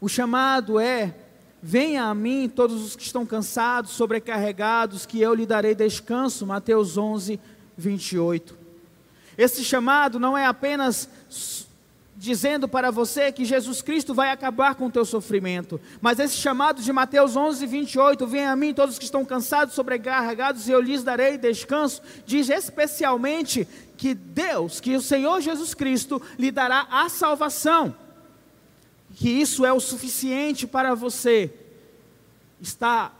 O 0.00 0.08
chamado 0.08 0.80
é 0.80 1.14
Venha 1.64 2.06
a 2.06 2.14
mim 2.14 2.48
todos 2.48 2.82
os 2.82 2.96
que 2.96 3.04
estão 3.04 3.24
cansados, 3.24 3.92
sobrecarregados, 3.92 5.06
que 5.06 5.20
eu 5.20 5.32
lhe 5.32 5.46
darei 5.46 5.76
descanso. 5.76 6.44
Mateus 6.44 6.98
11, 6.98 7.38
28. 7.76 8.58
Esse 9.38 9.62
chamado 9.62 10.18
não 10.18 10.36
é 10.36 10.44
apenas 10.44 11.08
dizendo 12.22 12.68
para 12.68 12.92
você 12.92 13.32
que 13.32 13.44
Jesus 13.44 13.82
Cristo 13.82 14.14
vai 14.14 14.30
acabar 14.30 14.76
com 14.76 14.86
o 14.86 14.90
teu 14.90 15.04
sofrimento, 15.04 15.80
mas 16.00 16.20
esse 16.20 16.36
chamado 16.36 16.80
de 16.80 16.92
Mateus 16.92 17.34
11, 17.34 17.66
28, 17.66 18.26
venha 18.28 18.52
a 18.52 18.56
mim 18.56 18.72
todos 18.72 18.96
que 18.96 19.04
estão 19.04 19.24
cansados, 19.24 19.74
sobrecarregados, 19.74 20.68
e 20.68 20.70
eu 20.70 20.80
lhes 20.80 21.02
darei 21.02 21.36
descanso, 21.36 22.00
diz 22.24 22.48
especialmente 22.48 23.66
que 23.96 24.14
Deus, 24.14 24.78
que 24.78 24.94
o 24.94 25.02
Senhor 25.02 25.40
Jesus 25.40 25.74
Cristo 25.74 26.22
lhe 26.38 26.52
dará 26.52 26.86
a 26.90 27.08
salvação 27.08 27.94
que 29.14 29.28
isso 29.28 29.64
é 29.64 29.72
o 29.72 29.80
suficiente 29.80 30.66
para 30.66 30.94
você 30.94 31.52
estar 32.60 33.18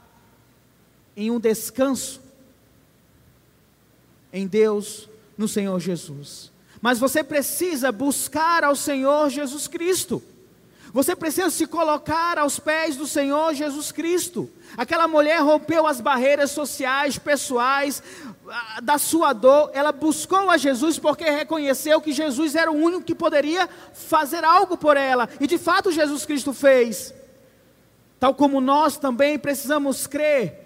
em 1.15 1.29
um 1.29 1.39
descanso 1.39 2.21
em 4.31 4.47
Deus, 4.47 5.09
no 5.37 5.47
Senhor 5.47 5.77
Jesus. 5.79 6.52
Mas 6.83 6.99
você 6.99 7.23
precisa 7.23 7.93
buscar 7.93 8.65
ao 8.65 8.75
Senhor 8.75 9.29
Jesus 9.29 9.69
Cristo. 9.69 10.21
Você 10.91 11.15
precisa 11.15 11.49
se 11.49 11.65
colocar 11.65 12.37
aos 12.37 12.59
pés 12.59 12.97
do 12.97 13.07
Senhor 13.07 13.53
Jesus 13.53 13.89
Cristo. 13.93 14.49
Aquela 14.75 15.07
mulher 15.07 15.41
rompeu 15.41 15.87
as 15.87 16.01
barreiras 16.01 16.51
sociais, 16.51 17.17
pessoais, 17.17 18.03
da 18.81 18.97
sua 18.97 19.31
dor, 19.31 19.71
ela 19.73 19.93
buscou 19.93 20.49
a 20.49 20.57
Jesus 20.57 20.99
porque 20.99 21.23
reconheceu 21.23 22.01
que 22.01 22.11
Jesus 22.11 22.53
era 22.53 22.69
o 22.69 22.75
único 22.75 23.03
que 23.03 23.15
poderia 23.15 23.69
fazer 23.93 24.43
algo 24.43 24.75
por 24.75 24.97
ela, 24.97 25.29
e 25.39 25.47
de 25.47 25.57
fato 25.57 25.89
Jesus 25.89 26.25
Cristo 26.25 26.51
fez. 26.51 27.13
Tal 28.19 28.35
como 28.35 28.59
nós 28.59 28.97
também 28.97 29.39
precisamos 29.39 30.05
crer 30.05 30.62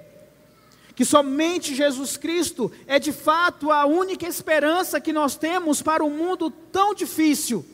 que 0.98 1.06
somente 1.06 1.74
Jesus 1.74 2.18
Cristo 2.18 2.70
é 2.86 3.00
de 3.00 3.14
fato 3.14 3.72
a 3.72 3.86
única 3.86 4.28
esperança 4.28 5.00
que 5.00 5.14
nós 5.14 5.38
temos 5.38 5.82
para 5.82 6.04
um 6.04 6.10
mundo 6.10 6.50
tão 6.50 6.94
difícil, 6.94 7.66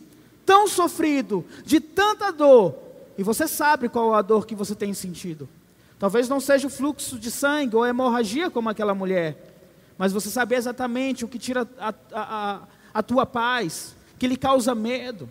tão 0.45 0.67
sofrido, 0.67 1.43
de 1.65 1.79
tanta 1.79 2.31
dor. 2.31 2.75
E 3.17 3.23
você 3.23 3.47
sabe 3.47 3.89
qual 3.89 4.13
a 4.13 4.21
dor 4.21 4.45
que 4.45 4.53
você 4.53 4.75
tem 4.75 4.93
sentido. 4.93 5.49
Talvez 5.97 6.29
não 6.29 6.39
seja 6.39 6.67
o 6.67 6.69
fluxo 6.69 7.17
de 7.17 7.31
sangue 7.31 7.75
ou 7.75 7.87
hemorragia 7.87 8.51
como 8.51 8.69
aquela 8.69 8.93
mulher 8.93 9.53
mas 9.97 10.11
você 10.11 10.29
saber 10.29 10.55
exatamente 10.55 11.23
o 11.23 11.27
que 11.27 11.39
tira 11.39 11.67
a, 11.79 11.93
a, 12.13 12.59
a 12.93 13.03
tua 13.03 13.25
paz, 13.25 13.95
que 14.17 14.27
lhe 14.27 14.37
causa 14.37 14.73
medo, 14.73 15.29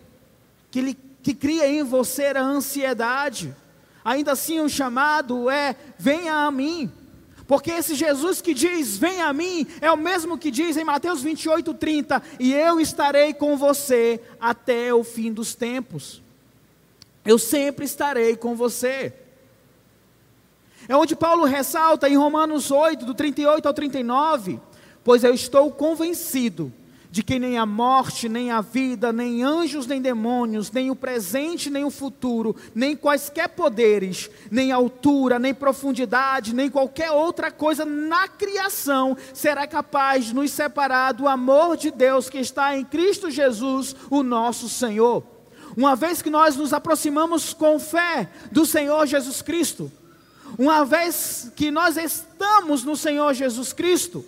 que, 0.71 0.81
lhe, 0.81 0.93
que 1.21 1.33
cria 1.33 1.67
em 1.67 1.83
você 1.83 2.27
a 2.27 2.41
ansiedade. 2.41 3.53
Ainda 4.03 4.31
assim, 4.31 4.59
o 4.59 4.69
chamado 4.69 5.49
é: 5.49 5.75
venha 5.97 6.33
a 6.33 6.51
mim. 6.51 6.91
Porque 7.47 7.71
esse 7.71 7.95
Jesus 7.95 8.41
que 8.41 8.53
diz, 8.53 8.97
venha 8.97 9.27
a 9.27 9.33
mim, 9.33 9.67
é 9.81 9.91
o 9.91 9.97
mesmo 9.97 10.37
que 10.37 10.49
diz 10.49 10.77
em 10.77 10.83
Mateus 10.83 11.21
28, 11.21 11.73
30, 11.73 12.23
e 12.39 12.53
eu 12.53 12.79
estarei 12.79 13.33
com 13.33 13.57
você 13.57 14.19
até 14.39 14.93
o 14.93 15.03
fim 15.03 15.31
dos 15.31 15.53
tempos. 15.53 16.21
Eu 17.25 17.37
sempre 17.37 17.85
estarei 17.85 18.35
com 18.35 18.55
você. 18.55 19.13
É 20.87 20.95
onde 20.95 21.15
Paulo 21.15 21.45
ressalta 21.45 22.09
em 22.09 22.17
Romanos 22.17 22.71
8, 22.71 23.05
do 23.05 23.13
38 23.13 23.65
ao 23.65 23.73
39, 23.73 24.59
pois 25.03 25.23
eu 25.23 25.33
estou 25.33 25.71
convencido 25.71 26.71
de 27.13 27.21
que 27.21 27.37
nem 27.37 27.59
a 27.59 27.65
morte, 27.65 28.27
nem 28.27 28.49
a 28.49 28.59
vida, 28.59 29.13
nem 29.13 29.43
anjos, 29.43 29.85
nem 29.85 30.01
demônios, 30.01 30.71
nem 30.71 30.89
o 30.89 30.95
presente, 30.95 31.69
nem 31.69 31.85
o 31.85 31.91
futuro, 31.91 32.55
nem 32.73 32.95
quaisquer 32.95 33.49
poderes, 33.49 34.31
nem 34.49 34.71
altura, 34.71 35.37
nem 35.37 35.53
profundidade, 35.53 36.55
nem 36.55 36.71
qualquer 36.71 37.11
outra 37.11 37.51
coisa 37.51 37.85
na 37.85 38.27
criação 38.27 39.15
será 39.31 39.67
capaz 39.67 40.25
de 40.25 40.33
nos 40.33 40.49
separar 40.49 41.11
do 41.11 41.27
amor 41.27 41.77
de 41.77 41.91
Deus 41.91 42.31
que 42.31 42.39
está 42.39 42.75
em 42.75 42.83
Cristo 42.83 43.29
Jesus, 43.29 43.95
o 44.09 44.23
nosso 44.23 44.67
Senhor. 44.67 45.23
Uma 45.77 45.95
vez 45.95 46.19
que 46.19 46.31
nós 46.31 46.55
nos 46.55 46.73
aproximamos 46.73 47.53
com 47.53 47.77
fé 47.77 48.27
do 48.51 48.65
Senhor 48.65 49.05
Jesus 49.05 49.39
Cristo, 49.43 49.91
uma 50.57 50.83
vez 50.83 51.51
que 51.55 51.69
nós 51.69 51.95
estamos 51.95 52.83
no 52.83 52.97
Senhor 52.97 53.35
Jesus 53.35 53.71
Cristo, 53.71 54.25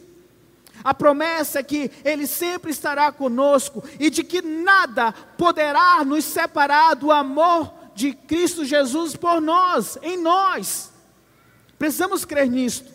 a 0.84 0.94
promessa 0.94 1.60
é 1.60 1.64
que 1.64 1.92
Ele 2.04 2.28
sempre 2.28 2.72
estará 2.72 3.12
conosco 3.12 3.84
e 4.00 4.10
de 4.10 4.24
que 4.24 4.42
nada 4.42 5.12
poderá 5.38 6.04
nos 6.04 6.26
separar 6.26 6.96
do 6.96 7.12
amor 7.12 7.74
de 7.96 8.14
Cristo 8.14 8.66
Jesus 8.66 9.16
por 9.16 9.42
nós, 9.42 9.98
em 10.02 10.22
nós. 10.22 10.92
Precisamos 11.80 12.26
crer 12.26 12.50
nisto. 12.50 12.94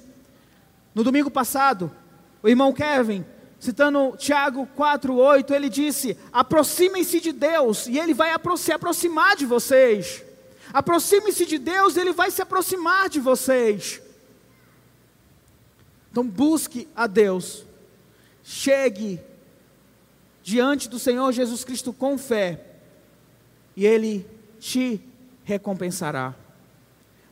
No 0.94 1.04
domingo 1.04 1.30
passado, 1.30 1.90
o 2.42 2.48
irmão 2.48 2.72
Kevin, 2.72 3.24
citando 3.58 4.16
Tiago 4.16 4.68
4,8, 4.76 5.50
ele 5.52 5.68
disse: 5.68 6.16
aproximem-se 6.32 7.20
de 7.20 7.32
Deus 7.32 7.86
e 7.86 7.98
Ele 7.98 8.14
vai 8.14 8.30
se 8.56 8.72
aproximar 8.72 9.36
de 9.36 9.46
vocês. 9.46 10.24
Aproxime-se 10.72 11.46
de 11.46 11.58
Deus, 11.58 11.96
Ele 11.96 12.12
vai 12.12 12.30
se 12.30 12.42
aproximar 12.42 13.08
de 13.08 13.20
vocês. 13.20 14.00
Então 16.10 16.26
busque 16.26 16.88
a 16.94 17.06
Deus. 17.06 17.64
Chegue 18.52 19.20
diante 20.42 20.88
do 20.88 20.98
Senhor 20.98 21.30
Jesus 21.30 21.62
Cristo 21.62 21.92
com 21.92 22.18
fé, 22.18 22.60
e 23.76 23.86
Ele 23.86 24.26
te 24.58 25.00
recompensará. 25.44 26.34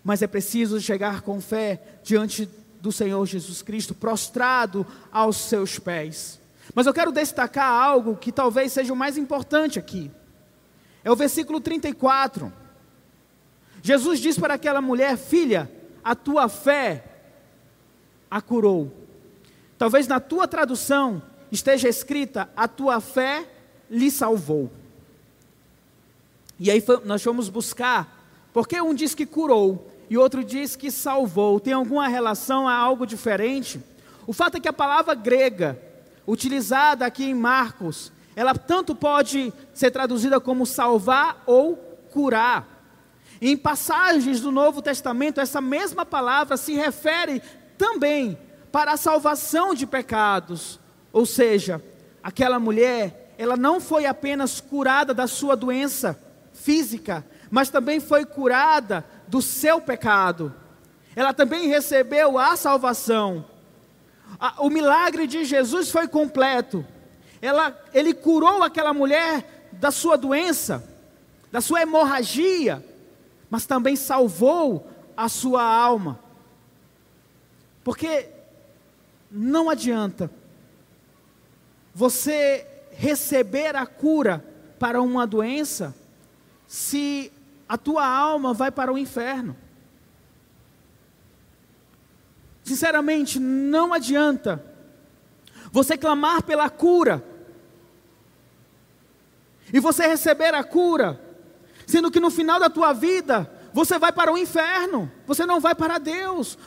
mas 0.04 0.22
é 0.22 0.28
preciso 0.28 0.81
chegar 0.81 1.22
com 1.22 1.40
fé 1.40 1.83
diante 2.04 2.48
do 2.81 2.92
Senhor 2.92 3.26
Jesus 3.26 3.62
Cristo, 3.62 3.96
prostrado 3.96 4.87
aos 5.11 5.37
seus 5.37 5.76
pés. 5.76 6.40
Mas 6.72 6.87
eu 6.87 6.94
quero 6.94 7.11
destacar 7.11 7.68
algo 7.68 8.16
que 8.16 8.31
talvez 8.31 8.72
seja 8.72 8.92
o 8.92 8.96
mais 8.96 9.18
importante 9.18 9.76
aqui. 9.76 10.12
É 11.02 11.11
o 11.11 11.16
versículo 11.16 11.61
34. 11.61 12.50
Jesus 13.83 14.20
diz 14.20 14.38
para 14.38 14.54
aquela 14.54 14.81
mulher: 14.81 15.16
Filha, 15.18 15.68
a 16.02 16.14
tua 16.14 16.48
fé 16.48 17.04
a 18.31 18.40
curou. 18.40 18.98
Talvez 19.79 20.09
na 20.09 20.19
tua 20.19 20.49
tradução 20.49 21.23
esteja 21.53 21.88
escrita: 21.88 22.51
A 22.57 22.67
tua 22.67 23.01
fé 23.01 23.49
lhe 23.88 24.11
salvou. 24.11 24.71
E 26.59 26.71
aí 26.71 26.85
nós 27.05 27.23
fomos 27.23 27.49
buscar, 27.49 28.27
porque 28.53 28.81
um 28.81 28.93
diz 28.93 29.14
que 29.14 29.25
curou 29.25 29.88
e 30.11 30.19
outro 30.19 30.43
diz 30.43 30.75
que 30.75 30.91
salvou. 30.91 31.61
Tem 31.61 31.73
alguma 31.73 32.09
relação 32.09 32.67
a 32.67 32.75
algo 32.75 33.07
diferente? 33.07 33.81
O 34.27 34.33
fato 34.33 34.57
é 34.57 34.61
que 34.61 34.69
a 34.69 34.73
palavra 34.73 35.14
grega, 35.14 35.81
utilizada 36.27 37.07
aqui 37.07 37.25
em 37.25 37.35
Marcos, 37.35 38.11
ela 38.35 38.55
tanto 38.55 38.95
pode 38.95 39.53
ser 39.73 39.93
traduzida 39.93 40.41
como 40.41 40.67
salvar 40.67 41.43
ou 41.47 41.77
curar. 42.11 42.77
Em 43.41 43.57
passagens 43.57 44.41
do 44.41 44.51
Novo 44.51 44.83
Testamento, 44.83 45.41
essa 45.41 45.61
mesma 45.61 46.05
palavra 46.05 46.57
se 46.57 46.75
refere 46.75 47.41
também 47.79 48.37
para 48.70 48.92
a 48.92 48.96
salvação 48.96 49.74
de 49.74 49.87
pecados. 49.87 50.78
Ou 51.12 51.24
seja, 51.24 51.83
aquela 52.22 52.59
mulher, 52.59 53.35
ela 53.38 53.57
não 53.57 53.81
foi 53.81 54.07
apenas 54.07 54.61
curada 54.61 55.14
da 55.14 55.26
sua 55.26 55.57
doença 55.57 56.18
física, 56.52 57.24
mas 57.50 57.70
também 57.70 58.00
foi 58.00 58.24
curada 58.24 59.04
do 59.26 59.40
seu 59.40 59.81
pecado. 59.81 60.54
Ela 61.14 61.33
também 61.33 61.68
recebeu 61.68 62.38
a 62.38 62.57
salvação. 62.57 63.44
O 64.59 64.68
milagre 64.68 65.26
de 65.26 65.44
Jesus 65.44 65.90
foi 65.90 66.07
completo. 66.07 66.85
Ela, 67.40 67.76
ele 67.94 68.12
curou 68.12 68.62
aquela 68.62 68.92
mulher 68.92 69.68
da 69.72 69.90
sua 69.90 70.16
doença, 70.16 70.85
da 71.50 71.61
sua 71.61 71.83
hemorragia, 71.83 72.85
mas 73.48 73.64
também 73.64 73.96
salvou 73.96 74.88
a 75.16 75.28
sua 75.28 75.62
alma. 75.62 76.18
Porque 77.83 78.28
não 79.31 79.69
adianta 79.69 80.31
você 81.95 82.67
receber 82.93 83.77
a 83.77 83.87
cura 83.87 84.45
para 84.79 85.01
uma 85.03 85.27
doença 85.27 85.95
se 86.67 87.33
a 87.69 87.77
tua 87.77 88.07
alma 88.07 88.55
vai 88.55 88.71
para 88.71 88.93
o 88.93 88.99
inferno. 88.99 89.57
Sinceramente, 92.62 93.38
não 93.38 93.93
adianta 93.93 94.64
você 95.71 95.97
clamar 95.97 96.43
pela 96.43 96.69
cura 96.69 97.25
e 99.73 99.81
você 99.81 100.07
receber 100.07 100.55
a 100.55 100.64
cura, 100.64 101.21
sendo 101.87 102.11
que 102.11 102.21
no 102.21 102.31
final 102.31 102.59
da 102.59 102.71
tua 102.71 102.93
vida 102.93 103.51
você 103.73 103.99
vai 103.99 104.12
para 104.12 104.33
o 104.33 104.38
inferno, 104.38 105.11
você 105.27 105.47
não 105.47 105.61
vai 105.61 105.75
para 105.75 105.99
Deus. 105.99 106.59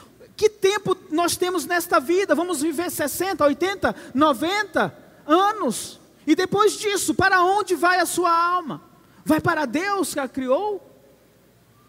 Que 0.41 0.49
tempo 0.49 0.97
nós 1.11 1.37
temos 1.37 1.67
nesta 1.67 1.99
vida? 1.99 2.33
Vamos 2.33 2.63
viver 2.63 2.89
60, 2.89 3.45
80, 3.45 3.95
90 4.11 4.97
anos. 5.27 5.99
E 6.25 6.33
depois 6.33 6.79
disso, 6.79 7.13
para 7.13 7.43
onde 7.43 7.75
vai 7.75 7.99
a 7.99 8.07
sua 8.07 8.35
alma? 8.35 8.81
Vai 9.23 9.39
para 9.39 9.67
Deus 9.67 10.15
que 10.15 10.19
a 10.19 10.27
criou? 10.27 10.81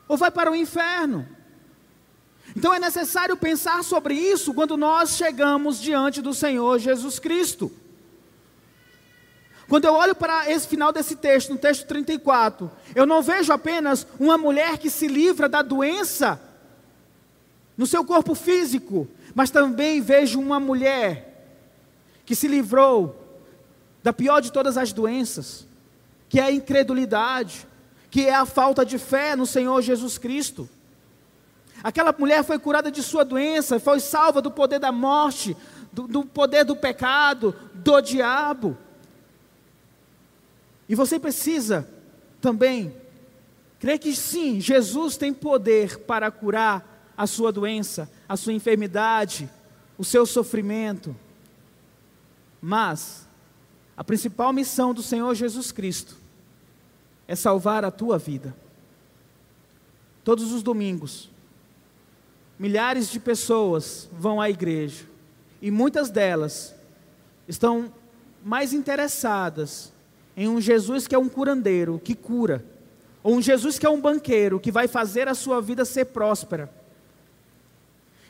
Ou 0.07 0.19
vai 0.19 0.31
para 0.31 0.53
o 0.53 0.55
inferno? 0.55 1.27
Então 2.55 2.75
é 2.75 2.79
necessário 2.79 3.39
pensar 3.39 3.83
sobre 3.83 4.13
isso 4.13 4.53
quando 4.53 4.77
nós 4.77 5.17
chegamos 5.17 5.81
diante 5.81 6.21
do 6.21 6.35
Senhor 6.35 6.79
Jesus 6.79 7.19
Cristo. 7.19 7.73
Quando 9.67 9.87
eu 9.87 9.95
olho 9.95 10.15
para 10.15 10.51
esse 10.51 10.69
final 10.69 10.93
desse 10.93 11.17
texto, 11.17 11.49
no 11.49 11.59
texto 11.59 11.87
34, 11.87 12.71
eu 12.95 13.07
não 13.07 13.23
vejo 13.23 13.51
apenas 13.51 14.07
uma 14.21 14.37
mulher 14.37 14.77
que 14.77 14.91
se 14.91 15.09
livra 15.09 15.49
da 15.49 15.63
doença 15.63 16.52
no 17.83 17.87
seu 17.87 18.05
corpo 18.05 18.33
físico, 18.33 19.09
mas 19.35 19.51
também 19.51 20.01
vejo 20.01 20.39
uma 20.39 20.61
mulher 20.61 21.59
que 22.25 22.33
se 22.33 22.47
livrou 22.47 23.17
da 24.05 24.13
pior 24.13 24.41
de 24.41 24.53
todas 24.53 24.79
as 24.79 24.93
doenças, 24.93 25.67
que 26.29 26.39
é 26.39 26.45
a 26.45 26.53
incredulidade, 26.53 27.67
que 28.09 28.25
é 28.25 28.35
a 28.37 28.47
falta 28.47 28.87
de 28.87 28.99
fé 28.99 29.35
no 29.35 29.45
Senhor 29.45 29.83
Jesus 29.83 30.17
Cristo. 30.17 30.69
Aquela 31.83 32.15
mulher 32.17 32.45
foi 32.45 32.57
curada 32.57 32.89
de 32.89 33.03
sua 33.03 33.25
doença, 33.25 33.81
foi 33.81 33.99
salva 33.99 34.41
do 34.41 34.53
poder 34.53 34.79
da 34.79 34.93
morte, 34.93 35.57
do, 35.93 36.07
do 36.07 36.25
poder 36.25 36.65
do 36.65 36.77
pecado, 36.77 37.53
do 37.75 38.01
diabo. 38.01 38.79
E 40.89 40.95
você 40.95 41.19
precisa 41.19 41.89
também 42.41 42.95
crer 43.81 43.99
que 43.99 44.15
sim, 44.15 44.61
Jesus 44.61 45.17
tem 45.17 45.35
poder 45.35 45.99
para 45.99 46.31
curar 46.31 46.92
a 47.17 47.27
sua 47.27 47.53
doença, 47.53 48.11
a 48.29 48.37
sua 48.37 48.53
enfermidade, 48.53 49.49
o 49.99 50.05
seu 50.05 50.27
sofrimento. 50.27 51.15
Mas 52.61 53.29
a 53.97 54.05
principal 54.05 54.53
missão 54.53 54.95
do 54.95 55.03
Senhor 55.03 55.35
Jesus 55.35 55.71
Cristo 55.73 56.17
é 57.29 57.35
salvar 57.35 57.85
a 57.85 57.91
tua 57.91 58.19
vida. 58.19 58.55
Todos 60.25 60.53
os 60.53 60.63
domingos, 60.63 61.31
milhares 62.59 63.11
de 63.11 63.19
pessoas 63.19 64.09
vão 64.13 64.41
à 64.41 64.49
igreja 64.49 65.05
e 65.61 65.71
muitas 65.71 66.11
delas 66.11 66.75
estão 67.49 67.93
mais 68.45 68.73
interessadas 68.73 69.93
em 70.37 70.49
um 70.49 70.61
Jesus 70.61 71.07
que 71.07 71.15
é 71.15 71.19
um 71.19 71.29
curandeiro, 71.29 72.01
que 72.03 72.15
cura, 72.15 72.65
ou 73.23 73.35
um 73.35 73.43
Jesus 73.43 73.79
que 73.79 73.87
é 73.87 73.91
um 73.91 74.01
banqueiro, 74.01 74.59
que 74.59 74.73
vai 74.73 74.89
fazer 74.89 75.29
a 75.29 75.35
sua 75.35 75.61
vida 75.61 75.85
ser 75.85 76.07
próspera. 76.07 76.82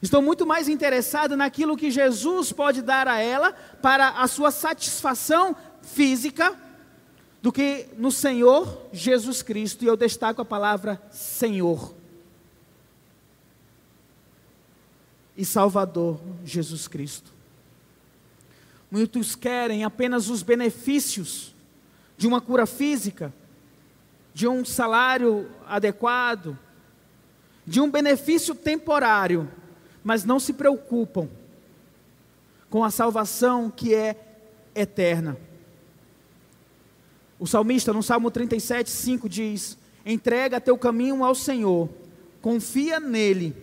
Estou 0.02 0.20
muito 0.20 0.44
mais 0.44 0.68
interessado 0.68 1.36
naquilo 1.36 1.76
que 1.76 1.88
Jesus 1.88 2.52
pode 2.52 2.82
dar 2.82 3.06
a 3.06 3.20
ela 3.20 3.52
para 3.80 4.08
a 4.08 4.26
sua 4.26 4.50
satisfação 4.50 5.54
física 5.80 6.58
do 7.40 7.52
que 7.52 7.86
no 7.96 8.10
Senhor 8.10 8.88
Jesus 8.92 9.42
Cristo, 9.42 9.84
e 9.84 9.86
eu 9.86 9.96
destaco 9.96 10.42
a 10.42 10.44
palavra 10.44 11.00
Senhor. 11.10 11.94
E 15.36 15.44
Salvador 15.44 16.20
Jesus 16.44 16.88
Cristo. 16.88 17.32
Muitos 18.90 19.36
querem 19.36 19.84
apenas 19.84 20.28
os 20.28 20.42
benefícios 20.42 21.54
de 22.16 22.26
uma 22.26 22.40
cura 22.40 22.66
física, 22.66 23.32
de 24.34 24.48
um 24.48 24.64
salário 24.64 25.48
adequado, 25.66 26.58
de 27.66 27.80
um 27.80 27.90
benefício 27.90 28.54
temporário, 28.54 29.50
mas 30.02 30.24
não 30.24 30.40
se 30.40 30.52
preocupam 30.52 31.28
com 32.68 32.82
a 32.82 32.90
salvação 32.90 33.70
que 33.70 33.94
é 33.94 34.16
eterna. 34.74 35.36
O 37.38 37.46
salmista, 37.46 37.92
no 37.92 38.02
Salmo 38.02 38.30
37, 38.30 38.90
5 38.90 39.28
diz: 39.28 39.78
Entrega 40.06 40.60
teu 40.60 40.78
caminho 40.78 41.24
ao 41.24 41.34
Senhor, 41.34 41.88
confia 42.40 42.98
nele 42.98 43.54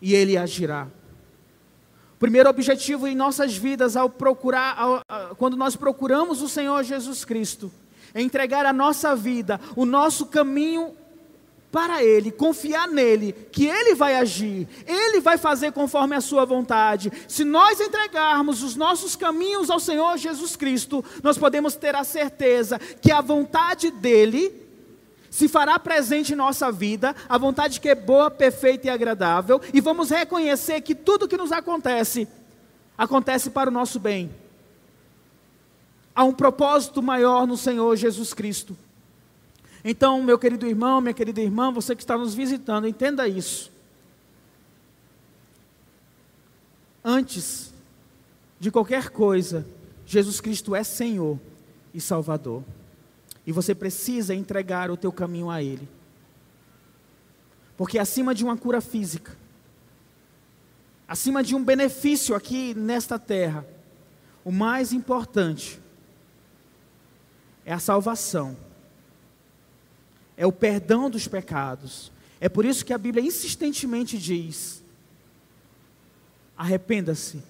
e 0.00 0.14
ele 0.14 0.36
agirá. 0.36 0.88
O 2.16 2.18
primeiro 2.18 2.48
objetivo 2.48 3.06
em 3.08 3.14
nossas 3.14 3.56
vidas, 3.56 3.96
ao 3.96 4.10
procurar, 4.10 4.78
ao, 4.78 5.02
quando 5.36 5.56
nós 5.56 5.74
procuramos 5.74 6.42
o 6.42 6.48
Senhor 6.48 6.82
Jesus 6.84 7.24
Cristo, 7.24 7.72
é 8.14 8.20
entregar 8.20 8.66
a 8.66 8.72
nossa 8.72 9.16
vida, 9.16 9.60
o 9.74 9.84
nosso 9.84 10.26
caminho 10.26 10.92
para 11.72 12.04
Ele, 12.04 12.30
confiar 12.30 12.86
nele, 12.86 13.32
que 13.50 13.66
Ele 13.66 13.94
vai 13.94 14.14
agir, 14.16 14.68
Ele 14.86 15.20
vai 15.20 15.38
fazer 15.38 15.72
conforme 15.72 16.14
a 16.14 16.20
Sua 16.20 16.44
vontade. 16.44 17.10
Se 17.26 17.44
nós 17.44 17.80
entregarmos 17.80 18.62
os 18.62 18.76
nossos 18.76 19.16
caminhos 19.16 19.70
ao 19.70 19.80
Senhor 19.80 20.18
Jesus 20.18 20.54
Cristo, 20.54 21.02
nós 21.22 21.38
podemos 21.38 21.74
ter 21.74 21.96
a 21.96 22.04
certeza 22.04 22.78
que 22.78 23.10
a 23.10 23.22
vontade 23.22 23.90
dEle 23.90 24.60
se 25.30 25.48
fará 25.48 25.78
presente 25.78 26.34
em 26.34 26.36
nossa 26.36 26.70
vida, 26.70 27.16
a 27.26 27.38
vontade 27.38 27.80
que 27.80 27.88
é 27.88 27.94
boa, 27.94 28.30
perfeita 28.30 28.88
e 28.88 28.90
agradável, 28.90 29.58
e 29.72 29.80
vamos 29.80 30.10
reconhecer 30.10 30.82
que 30.82 30.94
tudo 30.94 31.26
que 31.26 31.38
nos 31.38 31.50
acontece, 31.52 32.28
acontece 32.98 33.48
para 33.48 33.70
o 33.70 33.72
nosso 33.72 33.98
bem. 33.98 34.30
Há 36.14 36.22
um 36.22 36.34
propósito 36.34 37.02
maior 37.02 37.46
no 37.46 37.56
Senhor 37.56 37.96
Jesus 37.96 38.34
Cristo. 38.34 38.76
Então, 39.84 40.22
meu 40.22 40.38
querido 40.38 40.66
irmão, 40.66 41.00
minha 41.00 41.14
querida 41.14 41.40
irmã, 41.40 41.72
você 41.72 41.96
que 41.96 42.02
está 42.02 42.16
nos 42.16 42.34
visitando, 42.34 42.86
entenda 42.86 43.26
isso. 43.26 43.70
Antes 47.04 47.72
de 48.60 48.70
qualquer 48.70 49.10
coisa, 49.10 49.66
Jesus 50.06 50.40
Cristo 50.40 50.74
é 50.74 50.84
Senhor 50.84 51.38
e 51.92 52.00
Salvador. 52.00 52.62
E 53.44 53.50
você 53.50 53.74
precisa 53.74 54.34
entregar 54.34 54.88
o 54.88 54.96
teu 54.96 55.10
caminho 55.10 55.50
a 55.50 55.60
Ele. 55.60 55.88
Porque 57.76 57.98
acima 57.98 58.32
de 58.32 58.44
uma 58.44 58.56
cura 58.56 58.80
física, 58.80 59.36
acima 61.08 61.42
de 61.42 61.56
um 61.56 61.64
benefício 61.64 62.36
aqui 62.36 62.72
nesta 62.74 63.18
terra, 63.18 63.66
o 64.44 64.52
mais 64.52 64.92
importante 64.92 65.80
é 67.64 67.72
a 67.72 67.80
salvação, 67.80 68.56
é 70.36 70.46
o 70.46 70.52
perdão 70.52 71.10
dos 71.10 71.28
pecados. 71.28 72.10
É 72.40 72.48
por 72.48 72.64
isso 72.64 72.84
que 72.84 72.92
a 72.92 72.98
Bíblia 72.98 73.24
insistentemente 73.24 74.18
diz: 74.18 74.82
arrependa-se 76.56 77.42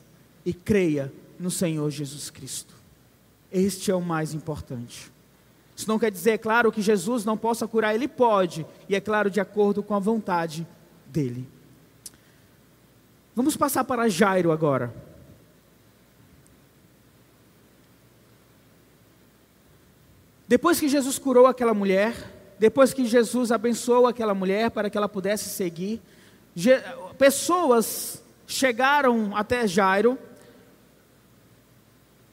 e 0.45 0.53
creia 0.53 1.13
no 1.39 1.51
Senhor 1.51 1.91
Jesus 1.91 2.31
Cristo. 2.31 2.75
Este 3.51 3.91
é 3.91 3.95
o 3.95 4.01
mais 4.01 4.35
importante. 4.35 5.11
Isso 5.77 5.89
não 5.89 5.99
quer 5.99 6.11
dizer, 6.11 6.33
é 6.33 6.39
claro, 6.39 6.71
que 6.71 6.83
Jesus 6.83 7.25
não 7.25 7.37
possa 7.37 7.67
curar, 7.67 7.95
ele 7.95 8.07
pode, 8.07 8.67
e 8.89 8.95
é 8.95 9.01
claro, 9.01 9.31
de 9.31 9.41
acordo 9.41 9.83
com 9.83 9.95
a 9.95 9.99
vontade 9.99 10.67
dele. 11.07 11.49
Vamos 13.35 13.57
passar 13.57 13.85
para 13.85 14.09
Jairo 14.09 14.53
agora. 14.53 14.95
Depois 20.47 20.79
que 20.79 20.89
Jesus 20.89 21.19
curou 21.19 21.47
aquela 21.47 21.73
mulher, 21.73 22.15
depois 22.63 22.95
que 22.95 23.05
Jesus 23.05 23.51
abençoou 23.51 24.07
aquela 24.07 24.35
mulher 24.35 24.71
para 24.71 24.89
que 24.89 24.97
ela 24.97 25.09
pudesse 25.09 25.49
seguir, 25.49 26.01
pessoas 27.19 28.23
chegaram 28.47 29.37
até 29.37 29.67
Jairo 29.67 30.17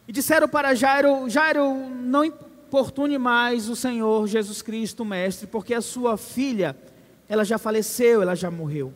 e 0.07 0.11
disseram 0.11 0.47
para 0.47 0.75
Jairo: 0.75 1.27
Jairo, 1.27 1.73
não 1.89 2.23
importune 2.23 3.17
mais 3.17 3.69
o 3.69 3.75
Senhor 3.75 4.27
Jesus 4.27 4.61
Cristo, 4.61 5.03
mestre, 5.03 5.47
porque 5.47 5.73
a 5.73 5.81
sua 5.81 6.15
filha, 6.15 6.77
ela 7.27 7.43
já 7.43 7.57
faleceu, 7.57 8.21
ela 8.21 8.35
já 8.35 8.51
morreu. 8.51 8.93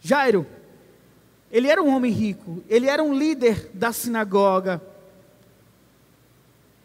Jairo, 0.00 0.46
ele 1.50 1.66
era 1.66 1.82
um 1.82 1.92
homem 1.92 2.12
rico, 2.12 2.62
ele 2.68 2.86
era 2.86 3.02
um 3.02 3.12
líder 3.12 3.72
da 3.74 3.92
sinagoga, 3.92 4.80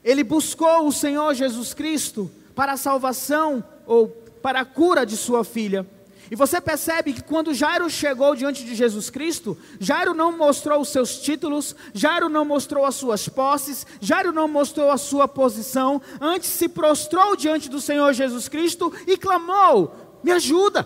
ele 0.03 0.23
buscou 0.23 0.87
o 0.87 0.91
Senhor 0.91 1.35
Jesus 1.35 1.75
Cristo 1.75 2.31
para 2.59 2.73
a 2.73 2.77
salvação 2.77 3.63
ou 3.87 4.09
para 4.41 4.59
a 4.59 4.65
cura 4.65 5.05
de 5.05 5.15
sua 5.15 5.45
filha. 5.45 5.87
E 6.29 6.35
você 6.35 6.59
percebe 6.59 7.13
que 7.13 7.23
quando 7.23 7.53
Jairo 7.53 7.89
chegou 7.89 8.35
diante 8.35 8.65
de 8.65 8.75
Jesus 8.75 9.09
Cristo, 9.09 9.57
Jairo 9.79 10.13
não 10.13 10.37
mostrou 10.37 10.81
os 10.81 10.89
seus 10.89 11.19
títulos, 11.19 11.73
Jairo 11.93 12.27
não 12.27 12.43
mostrou 12.43 12.83
as 12.83 12.95
suas 12.95 13.29
posses, 13.29 13.87
Jairo 14.01 14.33
não 14.33 14.45
mostrou 14.45 14.91
a 14.91 14.97
sua 14.97 15.25
posição, 15.25 16.01
antes 16.19 16.49
se 16.49 16.67
prostrou 16.67 17.33
diante 17.33 17.69
do 17.69 17.79
Senhor 17.79 18.11
Jesus 18.11 18.49
Cristo 18.49 18.93
e 19.07 19.15
clamou: 19.15 20.19
Me 20.21 20.33
ajuda. 20.33 20.85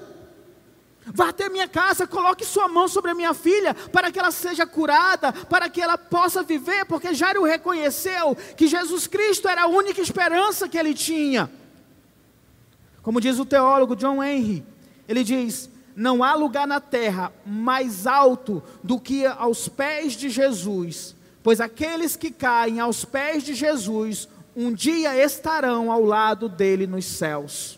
Vá 1.08 1.30
até 1.30 1.50
minha 1.50 1.68
casa, 1.68 2.06
coloque 2.06 2.46
sua 2.46 2.68
mão 2.68 2.88
sobre 2.88 3.10
a 3.10 3.16
minha 3.16 3.34
filha, 3.34 3.74
para 3.74 4.12
que 4.12 4.20
ela 4.20 4.30
seja 4.30 4.68
curada, 4.68 5.34
para 5.34 5.68
que 5.68 5.82
ela 5.82 5.98
possa 5.98 6.44
viver, 6.44 6.86
porque 6.86 7.16
Jairo 7.16 7.44
reconheceu 7.44 8.36
que 8.56 8.68
Jesus 8.68 9.08
Cristo 9.08 9.48
era 9.48 9.64
a 9.64 9.68
única 9.68 10.00
esperança 10.00 10.70
que 10.70 10.78
ele 10.78 10.94
tinha. 10.94 11.50
Como 13.04 13.20
diz 13.20 13.38
o 13.38 13.46
teólogo 13.46 13.98
John 13.98 14.24
Henry, 14.24 14.66
ele 15.08 15.24
diz: 15.26 15.70
Não 15.94 16.24
há 16.24 16.34
lugar 16.34 16.66
na 16.66 16.80
terra 16.80 17.32
mais 17.46 18.08
alto 18.08 18.64
do 18.82 18.98
que 18.98 19.26
aos 19.26 19.68
pés 19.68 20.14
de 20.14 20.30
Jesus, 20.30 21.14
pois 21.44 21.60
aqueles 21.60 22.16
que 22.16 22.32
caem 22.32 22.80
aos 22.80 23.04
pés 23.04 23.44
de 23.44 23.54
Jesus, 23.54 24.30
um 24.56 24.74
dia 24.74 25.16
estarão 25.22 25.92
ao 25.92 26.04
lado 26.04 26.48
dele 26.48 26.88
nos 26.88 27.04
céus. 27.06 27.78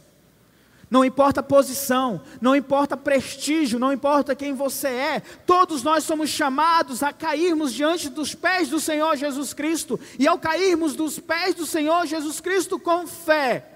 Não 0.92 1.04
importa 1.04 1.42
posição, 1.42 2.22
não 2.40 2.56
importa 2.56 2.96
prestígio, 2.96 3.80
não 3.80 3.92
importa 3.92 4.36
quem 4.36 4.54
você 4.54 4.88
é, 4.88 5.20
todos 5.20 5.82
nós 5.82 6.04
somos 6.04 6.30
chamados 6.30 7.02
a 7.02 7.12
cairmos 7.12 7.74
diante 7.74 8.08
dos 8.08 8.36
pés 8.36 8.70
do 8.70 8.80
Senhor 8.80 9.16
Jesus 9.16 9.52
Cristo, 9.52 10.00
e 10.20 10.28
ao 10.28 10.38
cairmos 10.38 10.96
dos 10.96 11.18
pés 11.18 11.56
do 11.56 11.66
Senhor 11.66 12.06
Jesus 12.06 12.40
Cristo 12.40 12.78
com 12.78 13.08
fé, 13.08 13.75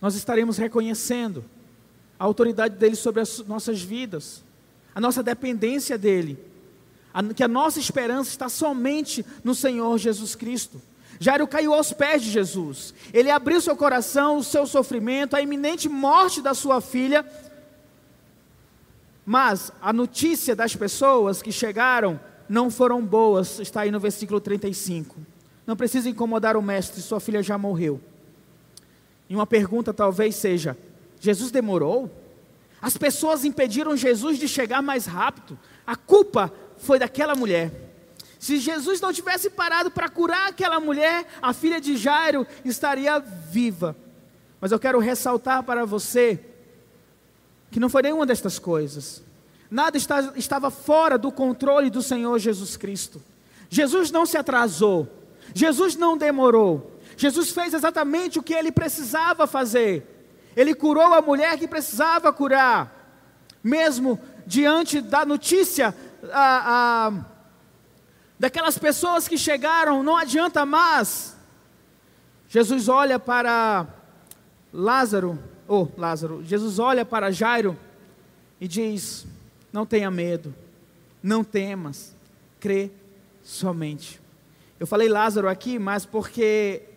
nós 0.00 0.14
estaremos 0.14 0.56
reconhecendo 0.56 1.44
a 2.18 2.24
autoridade 2.24 2.76
dele 2.76 2.96
sobre 2.96 3.20
as 3.20 3.38
nossas 3.46 3.82
vidas, 3.82 4.42
a 4.94 5.00
nossa 5.00 5.22
dependência 5.22 5.96
dele, 5.96 6.38
que 7.34 7.42
a 7.42 7.48
nossa 7.48 7.78
esperança 7.78 8.30
está 8.30 8.48
somente 8.48 9.24
no 9.42 9.54
Senhor 9.54 9.98
Jesus 9.98 10.34
Cristo. 10.34 10.80
Jairo 11.18 11.46
caiu 11.46 11.74
aos 11.74 11.92
pés 11.92 12.22
de 12.22 12.30
Jesus. 12.30 12.94
Ele 13.12 13.30
abriu 13.30 13.60
seu 13.60 13.76
coração, 13.76 14.38
o 14.38 14.44
seu 14.44 14.66
sofrimento, 14.66 15.36
a 15.36 15.42
iminente 15.42 15.88
morte 15.88 16.40
da 16.40 16.54
sua 16.54 16.80
filha. 16.80 17.26
Mas 19.26 19.70
a 19.82 19.92
notícia 19.92 20.56
das 20.56 20.74
pessoas 20.74 21.42
que 21.42 21.52
chegaram 21.52 22.18
não 22.48 22.70
foram 22.70 23.04
boas, 23.04 23.60
está 23.60 23.82
aí 23.82 23.90
no 23.90 24.00
versículo 24.00 24.40
35. 24.40 25.16
Não 25.66 25.76
precisa 25.76 26.08
incomodar 26.08 26.56
o 26.56 26.62
mestre, 26.62 27.02
sua 27.02 27.20
filha 27.20 27.42
já 27.42 27.58
morreu. 27.58 28.00
E 29.30 29.34
uma 29.34 29.46
pergunta 29.46 29.94
talvez 29.94 30.34
seja: 30.34 30.76
Jesus 31.20 31.52
demorou? 31.52 32.10
As 32.82 32.96
pessoas 32.96 33.44
impediram 33.44 33.96
Jesus 33.96 34.38
de 34.38 34.48
chegar 34.48 34.82
mais 34.82 35.06
rápido. 35.06 35.56
A 35.86 35.94
culpa 35.94 36.52
foi 36.78 36.98
daquela 36.98 37.36
mulher. 37.36 37.70
Se 38.40 38.58
Jesus 38.58 39.00
não 39.00 39.12
tivesse 39.12 39.50
parado 39.50 39.90
para 39.90 40.08
curar 40.08 40.48
aquela 40.48 40.80
mulher, 40.80 41.26
a 41.40 41.52
filha 41.52 41.80
de 41.80 41.96
Jairo 41.96 42.46
estaria 42.64 43.18
viva. 43.18 43.94
Mas 44.60 44.72
eu 44.72 44.78
quero 44.78 44.98
ressaltar 44.98 45.62
para 45.62 45.84
você 45.84 46.40
que 47.70 47.78
não 47.78 47.88
foi 47.88 48.02
nenhuma 48.02 48.26
destas 48.26 48.58
coisas. 48.58 49.22
Nada 49.70 49.96
está, 49.96 50.32
estava 50.34 50.70
fora 50.70 51.16
do 51.16 51.30
controle 51.30 51.90
do 51.90 52.02
Senhor 52.02 52.36
Jesus 52.38 52.76
Cristo. 52.76 53.22
Jesus 53.68 54.10
não 54.10 54.26
se 54.26 54.36
atrasou. 54.36 55.06
Jesus 55.54 55.94
não 55.94 56.16
demorou. 56.16 56.89
Jesus 57.20 57.50
fez 57.50 57.74
exatamente 57.74 58.38
o 58.38 58.42
que 58.42 58.54
ele 58.54 58.72
precisava 58.72 59.46
fazer. 59.46 60.06
Ele 60.56 60.74
curou 60.74 61.12
a 61.12 61.20
mulher 61.20 61.58
que 61.58 61.68
precisava 61.68 62.32
curar. 62.32 63.20
Mesmo 63.62 64.18
diante 64.46 65.02
da 65.02 65.22
notícia, 65.26 65.94
a, 66.32 67.08
a 67.08 67.12
daquelas 68.38 68.78
pessoas 68.78 69.28
que 69.28 69.36
chegaram, 69.36 70.02
não 70.02 70.16
adianta 70.16 70.64
mais. 70.64 71.36
Jesus 72.48 72.88
olha 72.88 73.18
para 73.18 73.86
Lázaro, 74.72 75.38
ou 75.68 75.92
oh, 75.94 76.00
Lázaro, 76.00 76.42
Jesus 76.42 76.78
olha 76.78 77.04
para 77.04 77.30
Jairo 77.30 77.78
e 78.58 78.66
diz: 78.66 79.26
Não 79.70 79.84
tenha 79.84 80.10
medo, 80.10 80.54
não 81.22 81.44
temas, 81.44 82.16
crê 82.58 82.90
somente. 83.42 84.18
Eu 84.80 84.86
falei 84.86 85.06
Lázaro 85.06 85.50
aqui, 85.50 85.78
mas 85.78 86.06
porque 86.06 86.89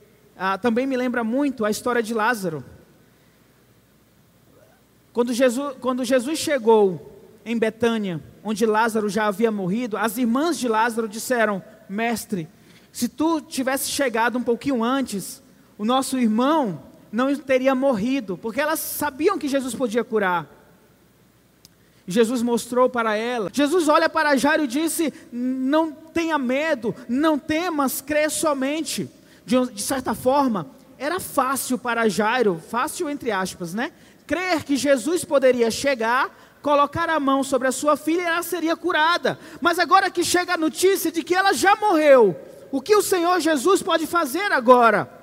ah, 0.45 0.58
também 0.58 0.86
me 0.86 0.97
lembra 0.97 1.23
muito 1.23 1.63
a 1.63 1.71
história 1.71 2.03
de 2.03 2.13
Lázaro. 2.13 2.65
Quando 5.13 5.32
Jesus, 5.32 5.77
quando 5.79 6.03
Jesus 6.03 6.38
chegou 6.38 7.17
em 7.45 7.58
Betânia, 7.58 8.21
onde 8.43 8.65
Lázaro 8.65 9.08
já 9.08 9.27
havia 9.27 9.49
morrido, 9.49 9.95
as 9.95 10.17
irmãs 10.17 10.60
de 10.60 10.67
Lázaro 10.67 11.08
disseram: 11.08 11.63
Mestre, 11.88 12.49
se 12.91 13.08
tu 13.08 13.39
tivesse 13.39 13.89
chegado 13.89 14.38
um 14.38 14.43
pouquinho 14.43 14.84
antes, 14.84 15.41
o 15.77 15.86
nosso 15.86 16.19
irmão 16.19 16.84
não 17.10 17.34
teria 17.38 17.73
morrido, 17.73 18.38
porque 18.38 18.60
elas 18.60 18.82
sabiam 18.82 19.39
que 19.39 19.47
Jesus 19.47 19.73
podia 19.73 20.03
curar. 20.03 20.45
Jesus 22.06 22.41
mostrou 22.41 22.89
para 22.89 23.15
ela. 23.15 23.49
Jesus 23.53 23.88
olha 23.88 24.10
para 24.10 24.36
Jairo 24.36 24.65
e 24.65 24.67
disse: 24.67 25.13
Não 25.32 25.89
tenha 25.89 26.38
medo, 26.38 26.93
não 27.08 27.39
temas, 27.39 28.01
crê 28.01 28.29
somente. 28.29 29.10
De, 29.45 29.73
de 29.73 29.82
certa 29.82 30.13
forma, 30.13 30.67
era 30.97 31.19
fácil 31.19 31.77
para 31.77 32.08
Jairo, 32.10 32.62
fácil 32.69 33.10
entre 33.10 33.32
aspas, 33.32 33.73
né? 33.73 33.91
Crer 34.25 34.63
que 34.63 34.77
Jesus 34.77 35.25
poderia 35.25 35.69
chegar 35.69 36.32
colocar 36.63 37.10
a 37.10 37.19
mão 37.19 37.43
sobre 37.43 37.67
a 37.67 37.71
sua 37.73 37.97
filha 37.97 38.21
e 38.21 38.25
ela 38.25 38.41
seria 38.41 38.75
curada. 38.75 39.38
Mas 39.60 39.77
agora 39.77 40.10
que 40.10 40.23
chega 40.23 40.53
a 40.53 40.58
notícia 40.58 41.12
de 41.12 41.21
que 41.21 41.36
ela 41.36 41.53
já 41.53 41.75
morreu, 41.75 42.39
o 42.71 42.82
que 42.82 42.95
o 42.95 43.01
Senhor 43.01 43.39
Jesus 43.41 43.84
pode 43.84 44.08
fazer 44.08 44.51
agora? 44.51 45.21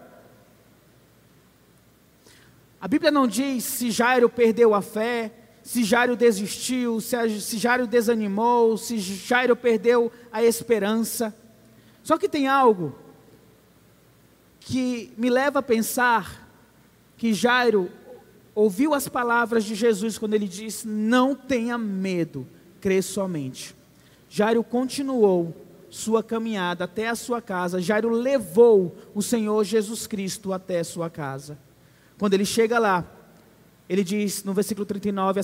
A 2.78 2.86
Bíblia 2.86 3.10
não 3.10 3.26
diz 3.26 3.64
se 3.64 3.90
Jairo 3.90 4.28
perdeu 4.28 4.74
a 4.74 4.82
fé, 4.82 5.32
se 5.62 5.82
Jairo 5.82 6.14
desistiu, 6.14 7.00
se 7.00 7.58
Jairo 7.58 7.86
desanimou, 7.86 8.76
se 8.76 8.98
Jairo 8.98 9.56
perdeu 9.56 10.12
a 10.30 10.42
esperança. 10.42 11.34
Só 12.02 12.18
que 12.18 12.28
tem 12.28 12.48
algo 12.48 12.94
que 14.60 15.12
me 15.16 15.30
leva 15.30 15.58
a 15.58 15.62
pensar 15.62 16.48
que 17.16 17.34
Jairo 17.34 17.90
ouviu 18.54 18.94
as 18.94 19.08
palavras 19.08 19.64
de 19.64 19.74
Jesus 19.74 20.18
quando 20.18 20.34
ele 20.34 20.46
disse: 20.46 20.86
Não 20.86 21.34
tenha 21.34 21.76
medo, 21.78 22.46
crê 22.80 23.02
somente. 23.02 23.74
Jairo 24.28 24.62
continuou 24.62 25.56
sua 25.90 26.22
caminhada 26.22 26.84
até 26.84 27.08
a 27.08 27.16
sua 27.16 27.42
casa. 27.42 27.80
Jairo 27.80 28.10
levou 28.10 28.96
o 29.14 29.20
Senhor 29.20 29.64
Jesus 29.64 30.06
Cristo 30.06 30.52
até 30.52 30.80
a 30.80 30.84
sua 30.84 31.10
casa. 31.10 31.58
Quando 32.18 32.34
ele 32.34 32.44
chega 32.44 32.78
lá, 32.78 33.04
ele 33.88 34.04
diz 34.04 34.44
no 34.44 34.54
versículo 34.54 34.86
39: 34.86 35.40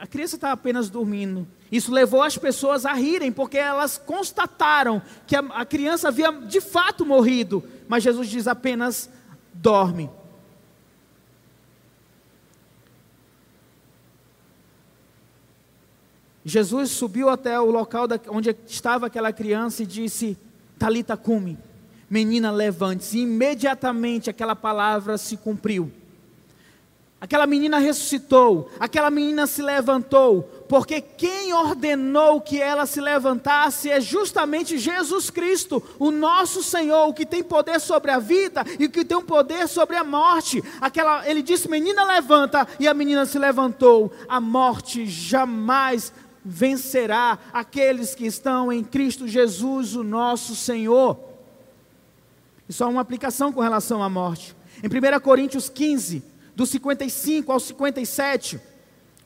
a 0.00 0.06
criança 0.06 0.36
está 0.36 0.52
apenas 0.52 0.88
dormindo. 0.88 1.46
Isso 1.70 1.92
levou 1.92 2.22
as 2.22 2.38
pessoas 2.38 2.86
a 2.86 2.92
rirem, 2.92 3.30
porque 3.30 3.58
elas 3.58 3.98
constataram 3.98 5.02
que 5.26 5.36
a, 5.36 5.40
a 5.40 5.64
criança 5.64 6.08
havia 6.08 6.32
de 6.32 6.60
fato 6.60 7.04
morrido. 7.04 7.62
Mas 7.88 8.02
Jesus 8.02 8.28
diz 8.28 8.46
apenas: 8.46 9.10
dorme. 9.52 10.10
Jesus 16.44 16.90
subiu 16.92 17.28
até 17.28 17.60
o 17.60 17.70
local 17.70 18.08
da, 18.08 18.18
onde 18.28 18.56
estava 18.66 19.06
aquela 19.06 19.32
criança 19.32 19.82
e 19.82 19.86
disse: 19.86 20.38
Talita 20.78 21.16
cume, 21.16 21.58
menina 22.08 22.50
levante-se. 22.50 23.18
Imediatamente 23.18 24.30
aquela 24.30 24.56
palavra 24.56 25.18
se 25.18 25.36
cumpriu. 25.36 25.92
Aquela 27.20 27.48
menina 27.48 27.78
ressuscitou, 27.78 28.70
aquela 28.78 29.10
menina 29.10 29.44
se 29.48 29.60
levantou, 29.60 30.42
porque 30.68 31.00
quem 31.00 31.52
ordenou 31.52 32.40
que 32.40 32.60
ela 32.60 32.86
se 32.86 33.00
levantasse 33.00 33.90
é 33.90 34.00
justamente 34.00 34.78
Jesus 34.78 35.28
Cristo, 35.28 35.82
o 35.98 36.12
nosso 36.12 36.62
Senhor, 36.62 37.08
o 37.08 37.12
que 37.12 37.26
tem 37.26 37.42
poder 37.42 37.80
sobre 37.80 38.12
a 38.12 38.20
vida 38.20 38.64
e 38.78 38.84
o 38.84 38.90
que 38.90 39.04
tem 39.04 39.16
um 39.16 39.24
poder 39.24 39.66
sobre 39.66 39.96
a 39.96 40.04
morte. 40.04 40.62
Aquela, 40.80 41.28
ele 41.28 41.42
disse: 41.42 41.68
Menina, 41.68 42.04
levanta, 42.04 42.68
e 42.78 42.86
a 42.86 42.94
menina 42.94 43.26
se 43.26 43.36
levantou. 43.36 44.12
A 44.28 44.40
morte 44.40 45.04
jamais 45.04 46.12
vencerá 46.44 47.36
aqueles 47.52 48.14
que 48.14 48.26
estão 48.26 48.72
em 48.72 48.84
Cristo 48.84 49.26
Jesus, 49.26 49.96
o 49.96 50.04
nosso 50.04 50.54
Senhor. 50.54 51.18
E 52.68 52.72
só 52.72 52.88
uma 52.88 53.00
aplicação 53.00 53.52
com 53.52 53.60
relação 53.60 54.04
à 54.04 54.08
morte. 54.08 54.56
Em 54.84 54.86
1 54.86 55.18
Coríntios 55.20 55.68
15, 55.68 56.22
do 56.58 56.66
55 56.66 57.52
ao 57.52 57.60
57, 57.60 58.60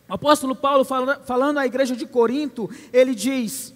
o 0.07 0.13
apóstolo 0.13 0.55
Paulo 0.55 0.85
falando 0.85 1.57
à 1.57 1.65
igreja 1.65 1.97
de 1.97 2.05
Corinto, 2.05 2.69
ele 2.93 3.15
diz: 3.15 3.73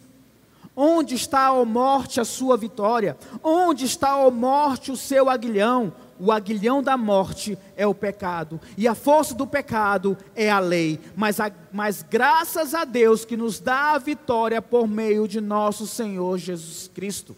Onde 0.76 1.14
está, 1.14 1.46
a 1.46 1.64
morte, 1.64 2.20
a 2.20 2.24
sua 2.26 2.54
vitória? 2.58 3.16
Onde 3.42 3.86
está, 3.86 4.10
a 4.10 4.30
morte, 4.30 4.92
o 4.92 4.96
seu 4.96 5.30
aguilhão? 5.30 5.90
O 6.20 6.30
aguilhão 6.30 6.82
da 6.82 6.98
morte 6.98 7.56
é 7.78 7.86
o 7.86 7.94
pecado, 7.94 8.60
e 8.76 8.86
a 8.86 8.94
força 8.94 9.34
do 9.34 9.46
pecado 9.46 10.18
é 10.34 10.50
a 10.50 10.58
lei. 10.58 11.00
Mas, 11.16 11.40
a, 11.40 11.50
mas 11.72 12.02
graças 12.02 12.74
a 12.74 12.84
Deus 12.84 13.24
que 13.24 13.38
nos 13.38 13.58
dá 13.58 13.94
a 13.94 13.98
vitória 13.98 14.60
por 14.60 14.86
meio 14.86 15.26
de 15.26 15.40
nosso 15.40 15.86
Senhor 15.86 16.36
Jesus 16.36 16.90
Cristo. 16.94 17.34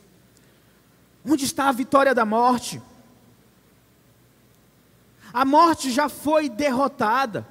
Onde 1.24 1.44
está 1.44 1.68
a 1.68 1.72
vitória 1.72 2.12
da 2.12 2.24
morte? 2.24 2.82
A 5.32 5.44
morte 5.44 5.90
já 5.90 6.08
foi 6.08 6.48
derrotada. 6.48 7.46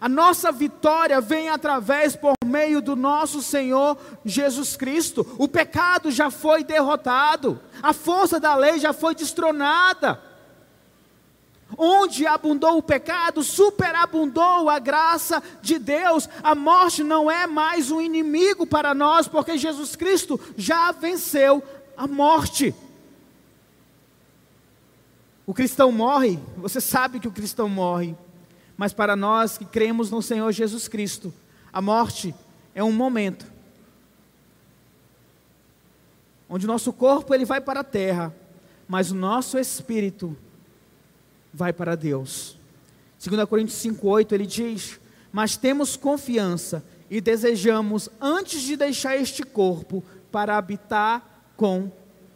A 0.00 0.08
nossa 0.08 0.52
vitória 0.52 1.20
vem 1.20 1.48
através 1.48 2.14
por 2.14 2.34
meio 2.44 2.82
do 2.82 2.94
nosso 2.94 3.40
Senhor 3.42 3.96
Jesus 4.24 4.76
Cristo. 4.76 5.26
O 5.38 5.48
pecado 5.48 6.10
já 6.10 6.30
foi 6.30 6.62
derrotado. 6.62 7.60
A 7.82 7.92
força 7.92 8.38
da 8.38 8.54
lei 8.54 8.78
já 8.78 8.92
foi 8.92 9.14
destronada. 9.14 10.20
Onde 11.76 12.26
abundou 12.26 12.76
o 12.76 12.82
pecado, 12.82 13.42
superabundou 13.42 14.68
a 14.68 14.78
graça 14.78 15.42
de 15.62 15.78
Deus. 15.78 16.28
A 16.42 16.54
morte 16.54 17.02
não 17.02 17.30
é 17.30 17.46
mais 17.46 17.90
um 17.90 18.00
inimigo 18.00 18.66
para 18.66 18.94
nós, 18.94 19.26
porque 19.26 19.58
Jesus 19.58 19.96
Cristo 19.96 20.38
já 20.56 20.92
venceu 20.92 21.62
a 21.96 22.06
morte. 22.06 22.74
O 25.46 25.54
cristão 25.54 25.92
morre, 25.92 26.40
você 26.56 26.80
sabe 26.80 27.20
que 27.20 27.28
o 27.28 27.32
cristão 27.32 27.68
morre, 27.68 28.16
mas 28.76 28.92
para 28.92 29.14
nós 29.14 29.56
que 29.56 29.64
cremos 29.64 30.10
no 30.10 30.20
Senhor 30.20 30.50
Jesus 30.50 30.88
Cristo, 30.88 31.32
a 31.72 31.80
morte 31.80 32.34
é 32.74 32.82
um 32.82 32.90
momento 32.90 33.46
onde 36.48 36.66
o 36.66 36.68
nosso 36.68 36.92
corpo 36.92 37.32
ele 37.32 37.44
vai 37.44 37.60
para 37.60 37.80
a 37.80 37.84
terra, 37.84 38.34
mas 38.88 39.12
o 39.12 39.14
nosso 39.14 39.56
espírito 39.56 40.36
vai 41.54 41.72
para 41.72 41.96
Deus. 41.96 42.58
2 43.18 43.48
Coríntios 43.48 43.78
5:8 43.78 44.32
ele 44.32 44.46
diz: 44.46 44.98
"Mas 45.32 45.56
temos 45.56 45.96
confiança 45.96 46.84
e 47.08 47.20
desejamos 47.20 48.08
antes 48.20 48.62
de 48.62 48.76
deixar 48.76 49.16
este 49.16 49.44
corpo 49.44 50.02
para 50.30 50.58
habitar 50.58 51.50
com 51.56 51.90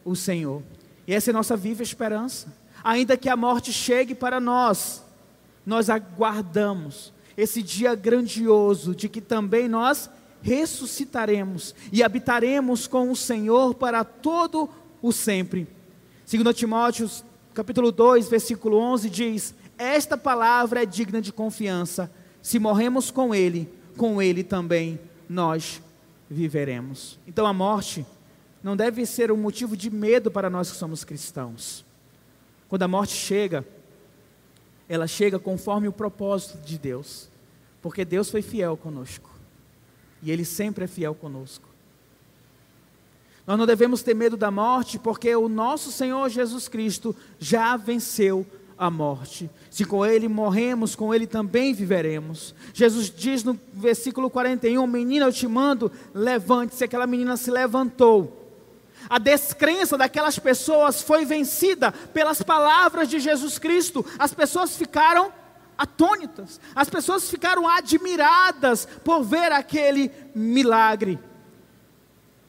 o 0.04 0.14
Senhor." 0.14 0.62
E 1.06 1.14
essa 1.14 1.30
é 1.30 1.32
a 1.32 1.34
nossa 1.34 1.56
viva 1.56 1.82
esperança 1.82 2.59
ainda 2.82 3.16
que 3.16 3.28
a 3.28 3.36
morte 3.36 3.72
chegue 3.72 4.14
para 4.14 4.40
nós, 4.40 5.04
nós 5.64 5.90
aguardamos 5.90 7.12
esse 7.36 7.62
dia 7.62 7.94
grandioso 7.94 8.94
de 8.94 9.08
que 9.08 9.20
também 9.20 9.68
nós 9.68 10.10
ressuscitaremos 10.42 11.74
e 11.92 12.02
habitaremos 12.02 12.86
com 12.86 13.10
o 13.10 13.16
Senhor 13.16 13.74
para 13.74 14.04
todo 14.04 14.68
o 15.02 15.12
sempre. 15.12 15.66
Segundo 16.24 16.52
Timóteo, 16.52 17.10
capítulo 17.54 17.90
2, 17.92 18.28
versículo 18.28 18.78
11 18.78 19.10
diz: 19.10 19.54
Esta 19.76 20.16
palavra 20.16 20.82
é 20.82 20.86
digna 20.86 21.20
de 21.20 21.32
confiança. 21.32 22.10
Se 22.42 22.58
morremos 22.58 23.10
com 23.10 23.34
ele, 23.34 23.68
com 23.96 24.20
ele 24.20 24.42
também 24.42 24.98
nós 25.28 25.82
viveremos. 26.28 27.18
Então 27.26 27.46
a 27.46 27.52
morte 27.52 28.04
não 28.62 28.76
deve 28.76 29.04
ser 29.04 29.32
um 29.32 29.36
motivo 29.36 29.76
de 29.76 29.90
medo 29.90 30.30
para 30.30 30.50
nós 30.50 30.70
que 30.70 30.76
somos 30.76 31.04
cristãos. 31.04 31.84
Quando 32.70 32.84
a 32.84 32.88
morte 32.88 33.12
chega, 33.12 33.66
ela 34.88 35.08
chega 35.08 35.40
conforme 35.40 35.88
o 35.88 35.92
propósito 35.92 36.56
de 36.64 36.78
Deus, 36.78 37.28
porque 37.82 38.04
Deus 38.04 38.30
foi 38.30 38.42
fiel 38.42 38.76
conosco 38.76 39.28
e 40.22 40.30
Ele 40.30 40.44
sempre 40.44 40.84
é 40.84 40.86
fiel 40.86 41.14
conosco. 41.14 41.68
Nós 43.44 43.58
não 43.58 43.66
devemos 43.66 44.02
ter 44.02 44.14
medo 44.14 44.36
da 44.36 44.52
morte, 44.52 45.00
porque 45.00 45.34
o 45.34 45.48
nosso 45.48 45.90
Senhor 45.90 46.28
Jesus 46.28 46.68
Cristo 46.68 47.16
já 47.40 47.76
venceu 47.76 48.46
a 48.78 48.88
morte. 48.88 49.50
Se 49.68 49.84
com 49.84 50.06
Ele 50.06 50.28
morremos, 50.28 50.94
com 50.94 51.12
Ele 51.12 51.26
também 51.26 51.74
viveremos. 51.74 52.54
Jesus 52.72 53.10
diz 53.10 53.42
no 53.42 53.58
versículo 53.72 54.30
41: 54.30 54.86
Menina, 54.86 55.26
eu 55.26 55.32
te 55.32 55.48
mando, 55.48 55.90
levante-se. 56.14 56.84
Aquela 56.84 57.06
menina 57.06 57.36
se 57.36 57.50
levantou. 57.50 58.39
A 59.08 59.18
descrença 59.18 59.96
daquelas 59.96 60.38
pessoas 60.38 61.02
foi 61.02 61.24
vencida 61.24 61.92
pelas 61.92 62.42
palavras 62.42 63.08
de 63.08 63.18
Jesus 63.18 63.58
Cristo. 63.58 64.04
As 64.18 64.34
pessoas 64.34 64.76
ficaram 64.76 65.32
atônitas, 65.76 66.60
as 66.74 66.90
pessoas 66.90 67.30
ficaram 67.30 67.66
admiradas 67.66 68.86
por 69.02 69.22
ver 69.22 69.50
aquele 69.50 70.10
milagre. 70.34 71.18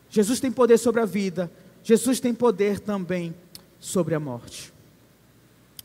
Jesus 0.10 0.42
tem 0.42 0.52
poder 0.52 0.78
sobre 0.78 1.00
a 1.02 1.06
vida, 1.06 1.50
Jesus 1.82 2.20
tem 2.20 2.34
poder 2.34 2.80
também 2.80 3.34
sobre 3.80 4.14
a 4.14 4.20
morte. 4.20 4.74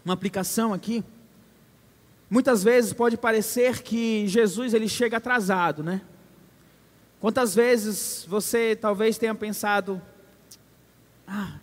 Uma 0.05 0.15
aplicação 0.15 0.75
aqui. 0.75 1.05
Muitas 2.29 2.65
vezes 2.65 2.93
pode 2.93 3.17
parecer 3.17 3.83
que 3.83 4.27
Jesus 4.27 4.75
ele 4.75 4.89
chega 4.89 5.17
atrasado, 5.19 5.85
né? 5.85 6.01
Quantas 7.21 7.55
vezes 7.55 8.27
você 8.29 8.77
talvez 8.77 9.17
tenha 9.17 9.35
pensado, 9.35 10.03
ah, 11.27 11.55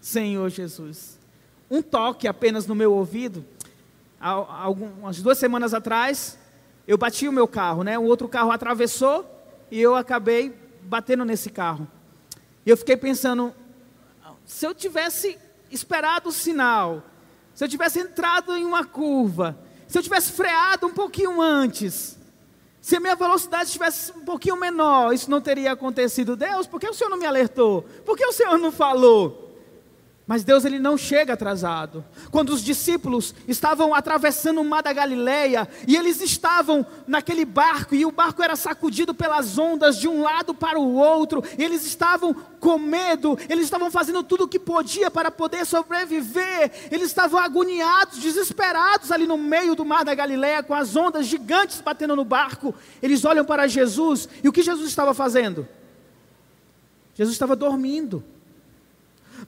Senhor 0.00 0.48
Jesus. 0.48 1.18
Um 1.70 1.82
toque 1.82 2.26
apenas 2.26 2.66
no 2.66 2.74
meu 2.74 2.92
ouvido. 2.92 3.44
Algumas 4.20 5.20
duas 5.20 5.38
semanas 5.38 5.74
atrás, 5.74 6.38
eu 6.86 6.96
bati 6.96 7.26
o 7.26 7.32
meu 7.32 7.48
carro, 7.48 7.82
né? 7.82 7.98
O 7.98 8.04
outro 8.04 8.28
carro 8.28 8.50
atravessou 8.50 9.28
e 9.70 9.80
eu 9.80 9.94
acabei 9.94 10.54
batendo 10.82 11.24
nesse 11.24 11.50
carro. 11.50 11.88
E 12.64 12.70
eu 12.70 12.76
fiquei 12.76 12.96
pensando, 12.96 13.52
se 14.44 14.66
eu 14.66 14.74
tivesse 14.74 15.38
esperado 15.70 16.28
o 16.28 16.32
sinal, 16.32 17.02
se 17.54 17.64
eu 17.64 17.68
tivesse 17.68 17.98
entrado 17.98 18.56
em 18.56 18.64
uma 18.64 18.84
curva, 18.84 19.58
se 19.88 19.98
eu 19.98 20.02
tivesse 20.02 20.32
freado 20.32 20.86
um 20.86 20.92
pouquinho 20.92 21.40
antes, 21.40 22.18
se 22.82 22.96
a 22.96 23.00
minha 23.00 23.14
velocidade 23.14 23.66
estivesse 23.66 24.10
um 24.10 24.24
pouquinho 24.24 24.58
menor, 24.58 25.14
isso 25.14 25.30
não 25.30 25.40
teria 25.40 25.70
acontecido. 25.70 26.34
Deus, 26.34 26.66
por 26.66 26.80
que 26.80 26.88
o 26.88 26.92
Senhor 26.92 27.08
não 27.08 27.16
me 27.16 27.24
alertou? 27.24 27.82
Por 28.04 28.16
que 28.16 28.26
o 28.26 28.32
Senhor 28.32 28.58
não 28.58 28.72
falou? 28.72 29.41
Mas 30.24 30.44
Deus 30.44 30.64
ele 30.64 30.78
não 30.78 30.96
chega 30.96 31.32
atrasado. 31.32 32.04
Quando 32.30 32.50
os 32.50 32.62
discípulos 32.62 33.34
estavam 33.48 33.92
atravessando 33.92 34.60
o 34.60 34.64
mar 34.64 34.82
da 34.82 34.92
Galileia 34.92 35.68
e 35.86 35.96
eles 35.96 36.20
estavam 36.20 36.86
naquele 37.08 37.44
barco 37.44 37.94
e 37.94 38.06
o 38.06 38.12
barco 38.12 38.42
era 38.42 38.54
sacudido 38.54 39.12
pelas 39.12 39.58
ondas 39.58 39.98
de 39.98 40.06
um 40.06 40.22
lado 40.22 40.54
para 40.54 40.78
o 40.78 40.94
outro, 40.94 41.42
eles 41.58 41.84
estavam 41.84 42.34
com 42.60 42.78
medo, 42.78 43.36
eles 43.48 43.64
estavam 43.64 43.90
fazendo 43.90 44.22
tudo 44.22 44.44
o 44.44 44.48
que 44.48 44.60
podia 44.60 45.10
para 45.10 45.28
poder 45.28 45.66
sobreviver. 45.66 46.70
Eles 46.92 47.08
estavam 47.08 47.40
agoniados, 47.40 48.18
desesperados 48.18 49.10
ali 49.10 49.26
no 49.26 49.36
meio 49.36 49.74
do 49.74 49.84
mar 49.84 50.04
da 50.04 50.14
Galileia 50.14 50.62
com 50.62 50.72
as 50.72 50.94
ondas 50.94 51.26
gigantes 51.26 51.80
batendo 51.80 52.14
no 52.14 52.24
barco. 52.24 52.72
Eles 53.02 53.24
olham 53.24 53.44
para 53.44 53.66
Jesus 53.66 54.28
e 54.42 54.48
o 54.48 54.52
que 54.52 54.62
Jesus 54.62 54.88
estava 54.88 55.12
fazendo? 55.12 55.66
Jesus 57.14 57.34
estava 57.34 57.56
dormindo. 57.56 58.24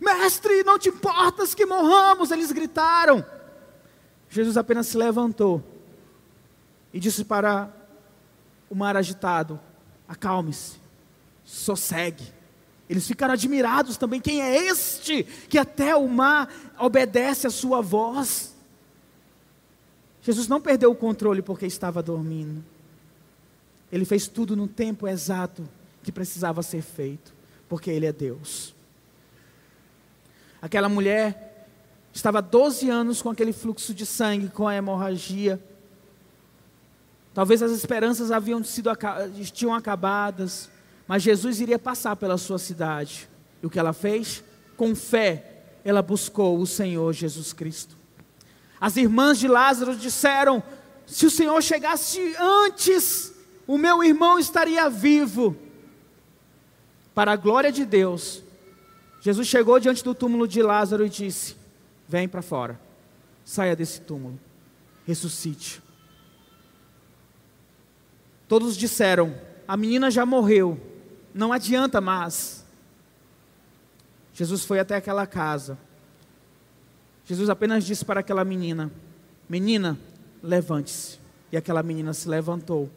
Mestre, 0.01 0.63
não 0.63 0.79
te 0.79 0.89
importas 0.89 1.55
que 1.55 1.67
morramos, 1.67 2.31
eles 2.31 2.53
gritaram. 2.53 3.25
Jesus 4.29 4.57
apenas 4.57 4.87
se 4.89 4.97
levantou 4.97 5.63
e 6.93 6.99
disse 6.99 7.25
para 7.25 7.71
o 8.69 8.75
mar 8.75 8.97
agitado: 8.97 9.61
Acalme-se, 10.09 10.77
sossegue. 11.45 12.33
Eles 12.89 13.07
ficaram 13.07 13.35
admirados 13.35 13.97
também. 13.97 14.21
Quem 14.21 14.43
é 14.43 14.67
este 14.67 15.25
que 15.49 15.59
até 15.59 15.97
o 15.97 16.07
mar 16.07 16.53
obedece 16.79 17.47
a 17.47 17.51
sua 17.51 17.81
voz? 17.81 18.55
Jesus 20.21 20.49
não 20.49 20.61
perdeu 20.61 20.91
o 20.91 20.97
controle 20.97 21.43
porque 21.43 21.67
estava 21.67 22.03
dormindo. 22.03 22.65
Ele 23.93 24.05
fez 24.05 24.27
tudo 24.27 24.57
no 24.57 24.67
tempo 24.67 25.07
exato 25.07 25.69
que 26.03 26.11
precisava 26.11 26.63
ser 26.63 26.83
feito, 26.83 27.33
porque 27.69 27.91
Ele 27.91 28.07
é 28.07 28.13
Deus. 28.13 28.75
Aquela 30.65 30.89
mulher 30.89 31.69
estava 32.11 32.41
12 32.41 32.89
anos 32.89 33.21
com 33.21 33.29
aquele 33.29 33.53
fluxo 33.53 33.93
de 33.93 34.07
sangue, 34.07 34.49
com 34.49 34.67
a 34.67 34.75
hemorragia. 34.75 35.63
Talvez 37.35 37.63
as 37.63 37.71
esperanças 37.71 38.31
haviam 38.31 38.65
sido 38.65 38.89
tinham 39.53 39.75
acabadas, 39.75 40.71
mas 41.07 41.23
Jesus 41.23 41.61
iria 41.61 41.79
passar 41.79 42.17
pela 42.17 42.39
sua 42.39 42.59
cidade. 42.59 43.29
E 43.63 43.67
o 43.67 43.69
que 43.69 43.79
ela 43.79 43.93
fez? 43.93 44.43
Com 44.75 44.95
fé, 44.95 45.65
ela 45.85 46.01
buscou 46.01 46.59
o 46.59 46.67
Senhor 46.67 47.13
Jesus 47.13 47.53
Cristo. 47.53 47.95
As 48.81 48.97
irmãs 48.97 49.39
de 49.39 49.47
Lázaro 49.47 49.95
disseram: 49.95 50.63
se 51.07 51.27
o 51.27 51.31
Senhor 51.31 51.63
chegasse 51.63 52.35
antes, 52.39 53.35
o 53.67 53.77
meu 53.77 54.03
irmão 54.03 54.39
estaria 54.39 54.89
vivo. 54.89 55.55
Para 57.15 57.33
a 57.33 57.37
glória 57.37 57.71
de 57.71 57.85
Deus, 57.85 58.43
Jesus 59.25 59.49
chegou 59.49 59.81
diante 59.81 60.05
do 60.05 60.15
túmulo 60.15 60.47
de 60.47 60.61
Lázaro 60.63 61.07
e 61.07 61.09
disse: 61.09 61.57
Vem 62.07 62.29
para 62.29 62.43
fora, 62.43 62.79
saia 63.43 63.75
desse 63.75 64.03
túmulo, 64.03 64.39
ressuscite. 65.07 65.83
Todos 68.47 68.77
disseram: 68.77 69.35
A 69.67 69.79
menina 69.79 70.11
já 70.11 70.27
morreu, 70.27 70.79
não 71.33 71.55
adianta 71.55 72.03
mais. 72.03 72.67
Jesus 74.35 74.63
foi 74.67 74.79
até 74.79 74.97
aquela 74.97 75.27
casa. 75.27 75.79
Jesus 77.25 77.49
apenas 77.49 77.83
disse 77.83 78.05
para 78.05 78.21
aquela 78.21 78.45
menina: 78.45 78.93
Menina, 79.49 79.99
levante-se. 80.43 81.19
E 81.51 81.57
aquela 81.57 81.83
menina 81.83 82.13
se 82.13 82.29
levantou 82.29 82.91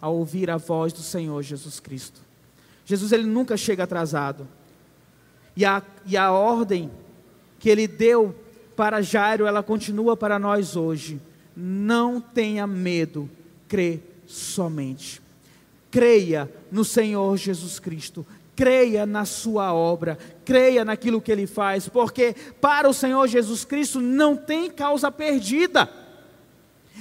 ao 0.00 0.14
ouvir 0.14 0.52
a 0.52 0.56
voz 0.56 0.92
do 0.92 1.00
Senhor 1.02 1.42
Jesus 1.42 1.80
Cristo. 1.80 2.20
Jesus 2.84 3.10
ele 3.10 3.26
nunca 3.26 3.56
chega 3.56 3.82
atrasado. 3.82 4.46
E 5.56 5.64
a, 5.64 5.82
e 6.06 6.16
a 6.16 6.32
ordem 6.32 6.90
que 7.58 7.68
ele 7.68 7.86
deu 7.86 8.34
para 8.76 9.02
Jairo, 9.02 9.46
ela 9.46 9.62
continua 9.62 10.16
para 10.16 10.38
nós 10.38 10.76
hoje. 10.76 11.20
Não 11.56 12.20
tenha 12.20 12.66
medo, 12.66 13.30
crê 13.68 14.00
somente. 14.26 15.22
Creia 15.90 16.50
no 16.70 16.84
Senhor 16.84 17.36
Jesus 17.36 17.78
Cristo. 17.78 18.26
Creia 18.56 19.04
na 19.04 19.24
sua 19.24 19.74
obra, 19.74 20.16
creia 20.44 20.84
naquilo 20.84 21.20
que 21.20 21.32
ele 21.32 21.44
faz, 21.44 21.88
porque 21.88 22.36
para 22.60 22.88
o 22.88 22.94
Senhor 22.94 23.26
Jesus 23.26 23.64
Cristo 23.64 24.00
não 24.00 24.36
tem 24.36 24.70
causa 24.70 25.10
perdida. 25.10 25.90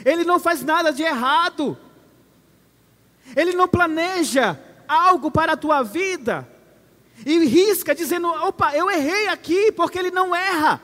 Ele 0.04 0.24
não 0.24 0.40
faz 0.40 0.64
nada 0.64 0.92
de 0.92 1.04
errado. 1.04 1.78
Ele 3.36 3.54
não 3.54 3.68
planeja 3.68 4.60
algo 4.88 5.30
para 5.30 5.54
a 5.54 5.58
tua 5.58 5.84
vida 5.84 6.48
e 7.26 7.46
risca 7.46 7.96
dizendo: 7.96 8.28
opa, 8.28 8.76
eu 8.76 8.90
errei 8.90 9.28
aqui, 9.28 9.72
porque 9.72 10.00
Ele 10.00 10.12
não 10.12 10.36
erra. 10.36 10.82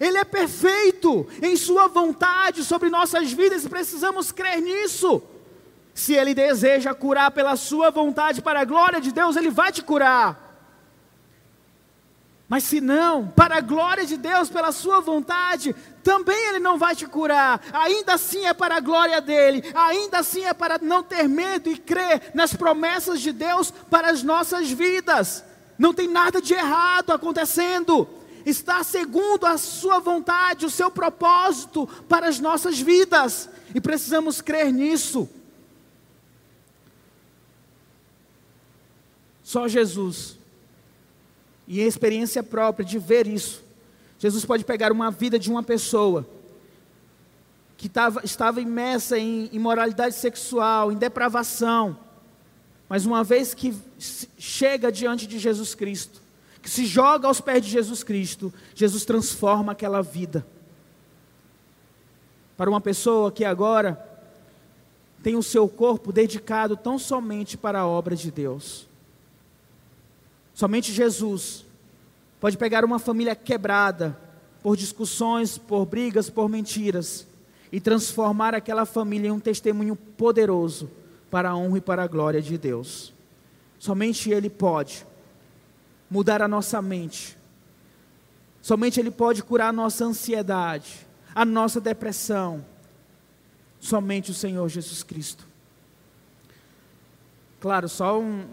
Ele 0.00 0.18
é 0.18 0.24
perfeito 0.24 1.26
em 1.40 1.56
Sua 1.56 1.86
vontade 1.88 2.64
sobre 2.64 2.90
nossas 2.90 3.32
vidas 3.32 3.64
e 3.64 3.68
precisamos 3.68 4.32
crer 4.32 4.60
nisso. 4.60 5.22
Se 5.94 6.14
Ele 6.14 6.34
deseja 6.34 6.94
curar 6.94 7.30
pela 7.30 7.56
Sua 7.56 7.90
vontade, 7.90 8.42
para 8.42 8.60
a 8.60 8.64
glória 8.64 9.00
de 9.00 9.12
Deus, 9.12 9.36
Ele 9.36 9.50
vai 9.50 9.70
te 9.70 9.82
curar. 9.82 10.42
Mas 12.52 12.64
se 12.64 12.82
não, 12.82 13.28
para 13.28 13.56
a 13.56 13.60
glória 13.62 14.04
de 14.04 14.18
Deus, 14.18 14.50
pela 14.50 14.72
sua 14.72 15.00
vontade, 15.00 15.74
também 16.04 16.36
Ele 16.48 16.58
não 16.58 16.76
vai 16.76 16.94
te 16.94 17.06
curar. 17.06 17.62
Ainda 17.72 18.12
assim 18.12 18.44
é 18.44 18.52
para 18.52 18.76
a 18.76 18.80
glória 18.80 19.22
dEle, 19.22 19.64
ainda 19.74 20.18
assim 20.18 20.44
é 20.44 20.52
para 20.52 20.76
não 20.76 21.02
ter 21.02 21.26
medo 21.26 21.70
e 21.70 21.78
crer 21.78 22.30
nas 22.34 22.52
promessas 22.52 23.22
de 23.22 23.32
Deus 23.32 23.70
para 23.70 24.10
as 24.10 24.22
nossas 24.22 24.70
vidas. 24.70 25.42
Não 25.78 25.92
tem 25.92 26.08
nada 26.08 26.40
de 26.40 26.54
errado 26.54 27.10
acontecendo. 27.10 28.08
Está 28.44 28.82
segundo 28.82 29.46
a 29.46 29.56
sua 29.56 29.98
vontade, 29.98 30.66
o 30.66 30.70
seu 30.70 30.90
propósito 30.90 31.86
para 32.08 32.28
as 32.28 32.38
nossas 32.38 32.80
vidas. 32.80 33.48
E 33.74 33.80
precisamos 33.80 34.40
crer 34.40 34.72
nisso. 34.72 35.28
Só 39.42 39.68
Jesus 39.68 40.38
e 41.66 41.80
a 41.80 41.86
experiência 41.86 42.42
própria 42.42 42.84
de 42.84 42.98
ver 42.98 43.26
isso. 43.26 43.62
Jesus 44.18 44.44
pode 44.44 44.64
pegar 44.64 44.92
uma 44.92 45.10
vida 45.10 45.38
de 45.38 45.50
uma 45.50 45.62
pessoa 45.62 46.26
que 47.76 47.88
tava, 47.88 48.20
estava 48.24 48.60
imersa 48.60 49.18
em 49.18 49.48
imoralidade 49.52 50.14
sexual, 50.14 50.92
em 50.92 50.96
depravação, 50.96 51.98
mas 52.92 53.06
uma 53.06 53.24
vez 53.24 53.54
que 53.54 53.74
chega 54.36 54.92
diante 54.92 55.26
de 55.26 55.38
Jesus 55.38 55.74
Cristo, 55.74 56.20
que 56.60 56.68
se 56.68 56.84
joga 56.84 57.26
aos 57.26 57.40
pés 57.40 57.64
de 57.64 57.70
Jesus 57.70 58.04
Cristo, 58.04 58.52
Jesus 58.74 59.06
transforma 59.06 59.72
aquela 59.72 60.02
vida. 60.02 60.46
Para 62.54 62.68
uma 62.68 62.82
pessoa 62.82 63.32
que 63.32 63.46
agora 63.46 63.98
tem 65.22 65.36
o 65.36 65.42
seu 65.42 65.66
corpo 65.70 66.12
dedicado 66.12 66.76
tão 66.76 66.98
somente 66.98 67.56
para 67.56 67.80
a 67.80 67.86
obra 67.86 68.14
de 68.14 68.30
Deus. 68.30 68.86
Somente 70.52 70.92
Jesus 70.92 71.64
pode 72.38 72.58
pegar 72.58 72.84
uma 72.84 72.98
família 72.98 73.34
quebrada 73.34 74.14
por 74.62 74.76
discussões, 74.76 75.56
por 75.56 75.86
brigas, 75.86 76.28
por 76.28 76.46
mentiras 76.46 77.26
e 77.72 77.80
transformar 77.80 78.54
aquela 78.54 78.84
família 78.84 79.28
em 79.28 79.32
um 79.32 79.40
testemunho 79.40 79.96
poderoso 79.96 80.90
para 81.32 81.48
a 81.48 81.56
honra 81.56 81.78
e 81.78 81.80
para 81.80 82.02
a 82.02 82.06
glória 82.06 82.42
de 82.42 82.58
Deus. 82.58 83.10
Somente 83.78 84.30
Ele 84.30 84.50
pode 84.50 85.06
mudar 86.10 86.42
a 86.42 86.46
nossa 86.46 86.82
mente. 86.82 87.38
Somente 88.60 89.00
Ele 89.00 89.10
pode 89.10 89.42
curar 89.42 89.68
a 89.68 89.72
nossa 89.72 90.04
ansiedade, 90.04 91.06
a 91.34 91.42
nossa 91.42 91.80
depressão. 91.80 92.62
Somente 93.80 94.30
o 94.30 94.34
Senhor 94.34 94.68
Jesus 94.68 95.02
Cristo. 95.02 95.48
Claro, 97.58 97.88
só 97.88 98.20
um, 98.20 98.44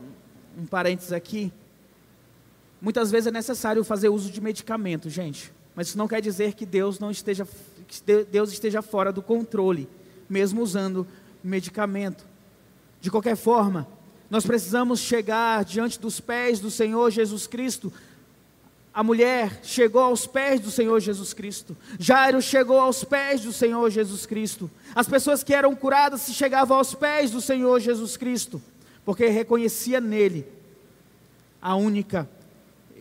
um 0.57 0.65
parênteses 0.65 1.11
aqui. 1.11 1.51
Muitas 2.81 3.11
vezes 3.11 3.27
é 3.27 3.31
necessário 3.31 3.83
fazer 3.83 4.07
uso 4.07 4.31
de 4.31 4.39
medicamento, 4.39 5.09
gente. 5.09 5.51
Mas 5.75 5.89
isso 5.89 5.97
não 5.97 6.07
quer 6.07 6.21
dizer 6.21 6.53
que 6.53 6.65
Deus 6.65 6.97
não 6.97 7.11
esteja, 7.11 7.45
que 7.85 8.23
Deus 8.31 8.53
esteja 8.53 8.81
fora 8.81 9.11
do 9.11 9.21
controle, 9.21 9.89
mesmo 10.29 10.61
usando 10.61 11.05
medicamento. 11.43 12.28
De 13.01 13.09
qualquer 13.09 13.35
forma, 13.35 13.87
nós 14.29 14.45
precisamos 14.45 14.99
chegar 14.99 15.65
diante 15.65 15.99
dos 15.99 16.19
pés 16.19 16.59
do 16.59 16.69
Senhor 16.69 17.09
Jesus 17.09 17.47
Cristo. 17.47 17.91
A 18.93 19.03
mulher 19.03 19.59
chegou 19.63 20.01
aos 20.01 20.27
pés 20.27 20.59
do 20.59 20.69
Senhor 20.69 20.99
Jesus 20.99 21.33
Cristo. 21.33 21.75
Jairo 21.97 22.41
chegou 22.41 22.79
aos 22.79 23.03
pés 23.03 23.41
do 23.41 23.53
Senhor 23.53 23.89
Jesus 23.89 24.25
Cristo. 24.25 24.69
As 24.93 25.07
pessoas 25.07 25.43
que 25.43 25.53
eram 25.53 25.75
curadas 25.75 26.21
se 26.21 26.33
chegavam 26.33 26.77
aos 26.77 26.93
pés 26.93 27.31
do 27.31 27.39
Senhor 27.39 27.79
Jesus 27.79 28.17
Cristo, 28.17 28.61
porque 29.05 29.27
reconhecia 29.27 30.01
nele 30.01 30.45
a 31.61 31.75
única 31.75 32.29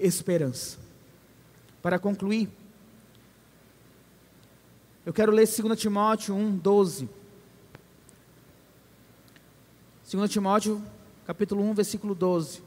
esperança. 0.01 0.79
Para 1.83 1.99
concluir, 1.99 2.49
eu 5.05 5.13
quero 5.13 5.33
ler 5.33 5.49
2 5.49 5.79
Timóteo 5.79 6.35
1, 6.35 6.57
12. 6.59 7.09
2 10.11 10.31
Timóteo, 10.31 10.83
capítulo 11.27 11.63
1, 11.65 11.75
versículo 11.75 12.15
12, 12.15 12.63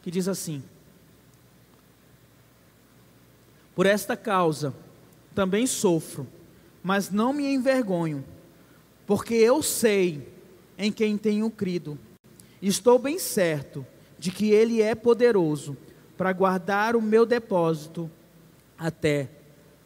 que 0.00 0.10
diz 0.10 0.26
assim: 0.26 0.62
Por 3.74 3.84
esta 3.84 4.16
causa 4.16 4.72
também 5.34 5.66
sofro, 5.66 6.26
mas 6.82 7.10
não 7.10 7.34
me 7.34 7.46
envergonho, 7.52 8.24
porque 9.06 9.34
eu 9.34 9.62
sei 9.62 10.32
em 10.78 10.90
quem 10.90 11.18
tenho 11.18 11.50
crido, 11.50 11.98
estou 12.62 12.98
bem 12.98 13.18
certo 13.18 13.86
de 14.18 14.30
que 14.30 14.50
Ele 14.50 14.80
é 14.80 14.94
poderoso 14.94 15.76
para 16.16 16.32
guardar 16.32 16.96
o 16.96 17.02
meu 17.02 17.26
depósito 17.26 18.10
até 18.78 19.28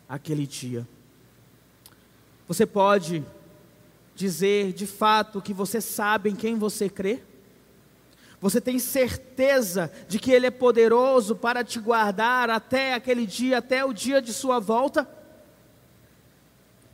aquele 0.09 0.47
dia. 0.47 0.87
Você 2.47 2.65
pode 2.65 3.25
dizer 4.15 4.73
de 4.73 4.87
fato 4.87 5.43
que 5.43 5.53
você 5.53 5.81
sabe 5.81 6.31
em 6.31 6.37
quem 6.37 6.57
você 6.57 6.89
crê? 6.89 7.23
Você 8.41 8.61
tem 8.61 8.79
certeza 8.79 9.91
de 10.07 10.19
que 10.19 10.31
Ele 10.31 10.47
é 10.47 10.51
poderoso 10.51 11.35
para 11.35 11.65
te 11.65 11.81
guardar 11.81 12.51
até 12.51 12.93
aquele 12.93 13.27
dia, 13.27 13.59
até 13.59 13.85
o 13.85 13.93
dia 13.93 14.21
de 14.21 14.35
sua 14.35 14.61
volta? 14.61 15.09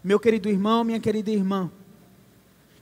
Meu 0.03 0.21
querido 0.21 0.49
irmão, 0.49 0.85
minha 0.85 1.01
querida 1.01 1.31
irmã, 1.31 1.71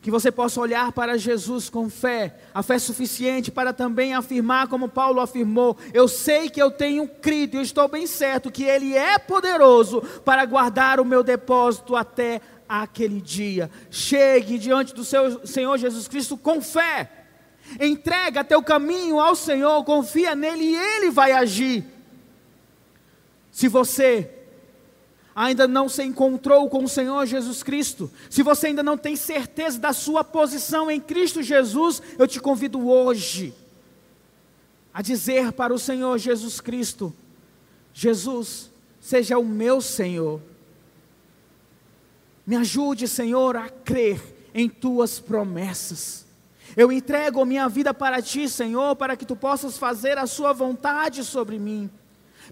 que 0.01 0.11
você 0.11 0.31
possa 0.31 0.61
olhar 0.61 0.93
para 0.93 1.19
Jesus 1.19 1.69
com 1.69 1.91
fé, 1.91 2.39
a 2.55 2.63
fé 2.63 2.79
suficiente 2.79 3.51
para 3.51 3.73
também 3.73 4.15
afirmar, 4.15 4.69
como 4.69 4.89
Paulo 4.89 5.21
afirmou: 5.21 5.77
Eu 5.93 6.07
sei 6.07 6.49
que 6.49 6.63
eu 6.63 6.71
tenho 6.71 7.09
crido, 7.09 7.57
e 7.57 7.63
estou 7.63 7.89
bem 7.89 8.07
certo 8.07 8.51
que 8.51 8.65
Ele 8.65 8.95
é 8.95 9.19
poderoso 9.19 10.03
para 10.25 10.45
guardar 10.45 11.01
o 11.01 11.05
meu 11.05 11.25
depósito 11.25 11.97
até 11.97 12.41
aquele 12.69 13.21
dia. 13.21 13.71
Chegue 13.91 14.59
diante 14.59 14.95
do 14.95 15.05
seu 15.05 15.47
Senhor 15.47 15.77
Jesus 15.79 16.07
Cristo 16.07 16.37
com 16.37 16.61
fé, 16.61 17.11
entrega 17.81 18.45
teu 18.45 18.63
caminho 18.63 19.19
ao 19.19 19.35
Senhor, 19.35 19.83
confia 19.85 20.35
nele 20.35 20.65
e 20.65 20.77
Ele 20.77 21.11
vai 21.11 21.33
agir. 21.33 21.85
Se 23.51 23.69
você 23.69 24.31
ainda 25.35 25.69
não 25.69 25.89
se 25.89 26.03
encontrou 26.03 26.69
com 26.69 26.85
o 26.85 26.89
Senhor 26.89 27.25
Jesus 27.25 27.63
Cristo, 27.63 28.11
se 28.29 28.43
você 28.43 28.69
ainda 28.69 28.83
não 28.83 28.99
tem 28.99 29.15
certeza 29.17 29.79
da 29.79 29.93
sua 29.93 30.25
posição 30.25 30.91
em 30.91 31.01
Cristo 31.01 31.43
Jesus, 31.43 32.03
eu 32.19 32.27
te 32.27 32.41
convido 32.41 32.89
hoje 32.89 33.55
a 34.93 35.01
dizer 35.01 35.53
para 35.53 35.73
o 35.73 35.79
Senhor 35.79 36.19
Jesus 36.19 36.61
Cristo: 36.61 37.15
Jesus, 37.95 38.69
seja 39.01 39.39
o 39.39 39.45
meu 39.45 39.81
Senhor. 39.81 40.41
Me 42.49 42.57
ajude, 42.57 43.07
Senhor, 43.07 43.59
a 43.59 43.69
crer 43.69 44.19
em 44.55 44.71
tuas 44.71 45.21
promessas. 45.21 46.25
Eu 46.75 46.91
entrego 46.91 47.45
minha 47.45 47.69
vida 47.69 47.93
para 47.93 48.23
ti, 48.23 48.49
Senhor, 48.49 48.97
para 48.97 49.19
que 49.19 49.27
tu 49.27 49.37
possas 49.37 49.77
fazer 49.77 50.17
a 50.17 50.27
sua 50.27 50.55
vontade 50.55 51.23
sobre 51.25 51.59
mim. 51.59 51.91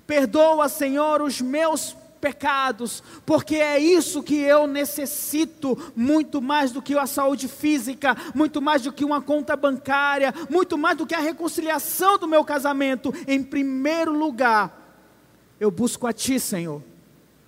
Perdoa, 0.06 0.68
Senhor, 0.68 1.22
os 1.22 1.40
meus 1.40 1.96
pecados, 2.20 3.02
porque 3.24 3.56
é 3.56 3.78
isso 3.78 4.22
que 4.22 4.38
eu 4.38 4.66
necessito, 4.66 5.78
muito 5.96 6.42
mais 6.42 6.72
do 6.72 6.82
que 6.82 6.94
a 6.98 7.06
saúde 7.06 7.48
física, 7.48 8.14
muito 8.34 8.60
mais 8.60 8.82
do 8.82 8.92
que 8.92 9.02
uma 9.02 9.22
conta 9.22 9.56
bancária, 9.56 10.34
muito 10.50 10.76
mais 10.76 10.98
do 10.98 11.06
que 11.06 11.14
a 11.14 11.20
reconciliação 11.20 12.18
do 12.18 12.28
meu 12.28 12.44
casamento. 12.44 13.14
Em 13.26 13.42
primeiro 13.42 14.12
lugar, 14.12 14.78
eu 15.58 15.70
busco 15.70 16.06
a 16.06 16.12
Ti, 16.12 16.38
Senhor, 16.38 16.82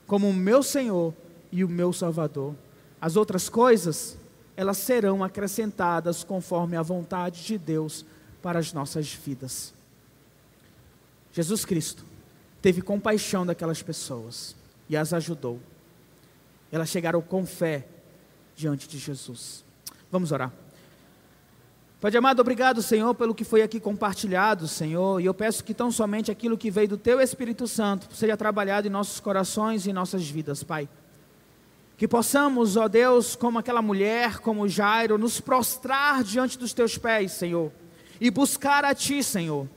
como 0.07 0.30
o 0.30 0.32
meu 0.32 0.62
Senhor 0.62 1.12
e 1.51 1.64
o 1.64 1.68
meu 1.68 1.92
Salvador. 1.92 2.55
As 3.01 3.16
outras 3.16 3.49
coisas, 3.49 4.16
elas 4.57 4.78
serão 4.78 5.22
acrescentadas 5.22 6.24
conforme 6.24 6.76
a 6.76 6.82
vontade 6.82 7.44
de 7.44 7.57
Deus 7.57 8.05
para 8.42 8.59
as 8.59 8.72
nossas 8.72 9.12
vidas. 9.12 9.72
Jesus 11.32 11.64
Cristo 11.64 12.05
teve 12.61 12.82
compaixão 12.82 13.46
daquelas 13.46 13.82
pessoas 13.82 14.57
e 14.88 14.96
as 14.96 15.12
ajudou. 15.12 15.61
Elas 16.72 16.88
chegaram 16.88 17.20
com 17.20 17.46
fé 17.46 17.86
diante 18.57 18.88
de 18.88 18.99
Jesus. 18.99 19.64
Vamos 20.11 20.32
orar. 20.32 20.53
Pai 22.01 22.14
amado, 22.16 22.38
obrigado, 22.40 22.80
Senhor, 22.80 23.12
pelo 23.14 23.34
que 23.34 23.42
foi 23.42 23.61
aqui 23.61 23.80
compartilhado, 23.80 24.68
Senhor, 24.68 25.20
e 25.20 25.26
eu 25.26 25.34
peço 25.34 25.64
que 25.64 25.74
tão 25.74 25.90
somente 25.90 26.30
aquilo 26.30 26.57
que 26.57 26.70
veio 26.70 26.88
do 26.88 26.96
Teu 26.96 27.20
Espírito 27.20 27.66
Santo 27.66 28.09
seja 28.14 28.36
trabalhado 28.36 28.86
em 28.86 28.90
nossos 28.90 29.18
corações 29.18 29.84
e 29.84 29.90
em 29.90 29.92
nossas 29.92 30.28
vidas, 30.28 30.62
Pai. 30.62 30.88
Que 31.99 32.07
possamos, 32.07 32.76
ó 32.76 32.86
Deus, 32.86 33.34
como 33.34 33.59
aquela 33.59 33.82
mulher, 33.82 34.38
como 34.38 34.68
Jairo, 34.68 35.18
nos 35.18 35.40
prostrar 35.40 36.22
diante 36.22 36.57
dos 36.57 36.72
Teus 36.72 36.96
pés, 36.96 37.32
Senhor, 37.32 37.72
e 38.20 38.30
buscar 38.30 38.84
a 38.84 38.94
Ti, 38.94 39.20
Senhor, 39.20 39.68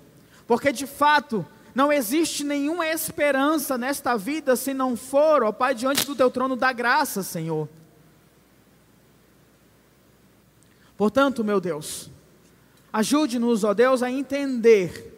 porque 0.45 0.72
de 0.72 0.86
fato, 0.86 1.43
não 1.74 1.91
existe 1.91 2.43
nenhuma 2.43 2.86
esperança 2.86 3.76
nesta 3.76 4.15
vida 4.15 4.55
se 4.55 4.72
não 4.72 4.95
for, 4.95 5.41
ó 5.41 5.51
Pai, 5.51 5.74
diante 5.74 6.05
do 6.05 6.15
teu 6.15 6.30
trono 6.30 6.55
da 6.55 6.72
graça, 6.72 7.24
Senhor. 7.24 7.67
Portanto, 10.95 11.43
meu 11.43 11.59
Deus, 11.59 12.11
ajude-nos, 12.93 13.63
ó 13.63 13.74
Deus, 13.74 14.03
a 14.03 14.11
entender 14.11 15.11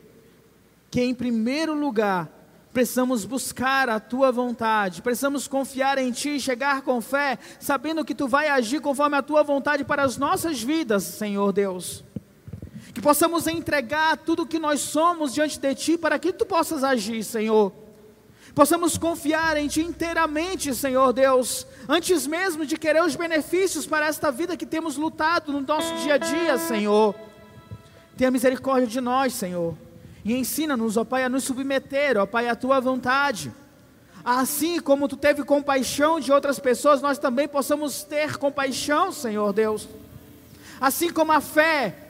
que, 0.89 1.01
em 1.01 1.13
primeiro 1.13 1.73
lugar, 1.73 2.31
precisamos 2.73 3.23
buscar 3.23 3.87
a 3.87 3.99
tua 3.99 4.31
vontade, 4.31 5.01
precisamos 5.01 5.47
confiar 5.47 5.97
em 5.97 6.11
ti, 6.11 6.39
chegar 6.39 6.81
com 6.81 6.99
fé, 6.99 7.37
sabendo 7.59 8.03
que 8.03 8.15
tu 8.15 8.27
vai 8.27 8.47
agir 8.47 8.81
conforme 8.81 9.15
a 9.15 9.21
tua 9.21 9.43
vontade 9.43 9.85
para 9.85 10.03
as 10.03 10.17
nossas 10.17 10.61
vidas, 10.61 11.03
Senhor 11.03 11.53
Deus 11.53 12.03
que 12.93 13.01
possamos 13.01 13.47
entregar 13.47 14.17
tudo 14.17 14.43
o 14.43 14.45
que 14.45 14.59
nós 14.59 14.79
somos 14.79 15.33
diante 15.33 15.59
de 15.59 15.73
Ti, 15.73 15.97
para 15.97 16.19
que 16.19 16.31
Tu 16.31 16.45
possas 16.45 16.83
agir, 16.83 17.23
Senhor. 17.23 17.73
Possamos 18.53 18.99
confiar 18.99 19.57
em 19.57 19.67
Ti 19.67 19.81
inteiramente, 19.81 20.75
Senhor 20.75 21.11
Deus, 21.11 21.65
antes 21.89 22.27
mesmo 22.27 22.65
de 22.65 22.77
querer 22.77 23.01
os 23.01 23.15
benefícios 23.15 23.87
para 23.87 24.05
esta 24.05 24.31
vida 24.31 24.55
que 24.55 24.65
temos 24.65 24.95
lutado 24.95 25.51
no 25.51 25.61
nosso 25.61 25.91
dia 26.03 26.15
a 26.15 26.17
dia, 26.19 26.57
Senhor. 26.59 27.15
Tenha 28.15 28.29
misericórdia 28.29 28.87
de 28.87 29.01
nós, 29.01 29.33
Senhor, 29.33 29.75
e 30.25 30.33
ensina-nos, 30.33 30.97
ó 30.97 31.03
Pai, 31.03 31.23
a 31.23 31.29
nos 31.29 31.43
submeter, 31.43 32.17
ó 32.17 32.25
Pai, 32.25 32.47
à 32.47 32.55
Tua 32.55 32.79
vontade. 32.79 33.51
Assim 34.23 34.79
como 34.79 35.07
Tu 35.07 35.17
teve 35.17 35.43
compaixão 35.43 36.19
de 36.19 36.31
outras 36.31 36.59
pessoas, 36.59 37.01
nós 37.01 37.17
também 37.17 37.47
possamos 37.47 38.03
ter 38.03 38.37
compaixão, 38.37 39.11
Senhor 39.11 39.51
Deus. 39.51 39.87
Assim 40.79 41.11
como 41.11 41.31
a 41.31 41.41
fé 41.41 42.02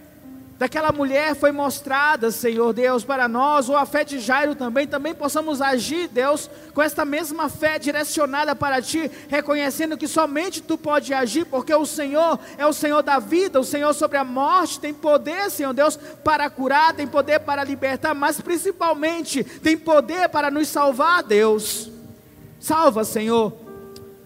daquela 0.64 0.94
mulher 0.94 1.36
foi 1.36 1.52
mostrada, 1.52 2.32
Senhor 2.32 2.72
Deus, 2.72 3.04
para 3.04 3.28
nós, 3.28 3.68
ou 3.68 3.76
a 3.76 3.86
fé 3.86 4.06
de 4.06 4.18
Jairo 4.18 4.56
também, 4.56 4.88
também 4.88 5.14
possamos 5.14 5.62
agir, 5.62 6.08
Deus, 6.08 6.50
com 6.74 6.82
esta 6.82 7.04
mesma 7.04 7.50
fé 7.50 7.78
direcionada 7.78 8.56
para 8.56 8.82
Ti, 8.82 9.12
reconhecendo 9.28 9.98
que 9.98 10.08
somente 10.08 10.62
Tu 10.62 10.78
pode 10.78 11.14
agir, 11.14 11.44
porque 11.48 11.76
o 11.76 11.86
Senhor 11.86 12.40
é 12.58 12.66
o 12.66 12.72
Senhor 12.72 13.04
da 13.04 13.20
vida, 13.20 13.60
o 13.60 13.64
Senhor 13.66 13.94
sobre 13.94 14.18
a 14.18 14.24
morte, 14.24 14.80
tem 14.80 14.94
poder, 14.94 15.52
Senhor 15.52 15.74
Deus, 15.74 15.98
para 16.24 16.50
curar, 16.50 16.94
tem 16.94 17.06
poder 17.06 17.40
para 17.40 17.66
libertar, 17.66 18.14
mas 18.14 18.40
principalmente 18.40 19.44
tem 19.44 19.78
poder 19.78 20.30
para 20.30 20.50
nos 20.50 20.70
salvar, 20.70 21.24
Deus. 21.24 21.92
Salva, 22.58 23.04
Senhor, 23.04 23.52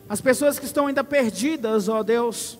as 0.07 0.21
pessoas 0.21 0.59
que 0.59 0.65
estão 0.65 0.85
ainda 0.85 1.03
perdidas, 1.03 1.89
ó 1.89 2.03
Deus 2.03 2.59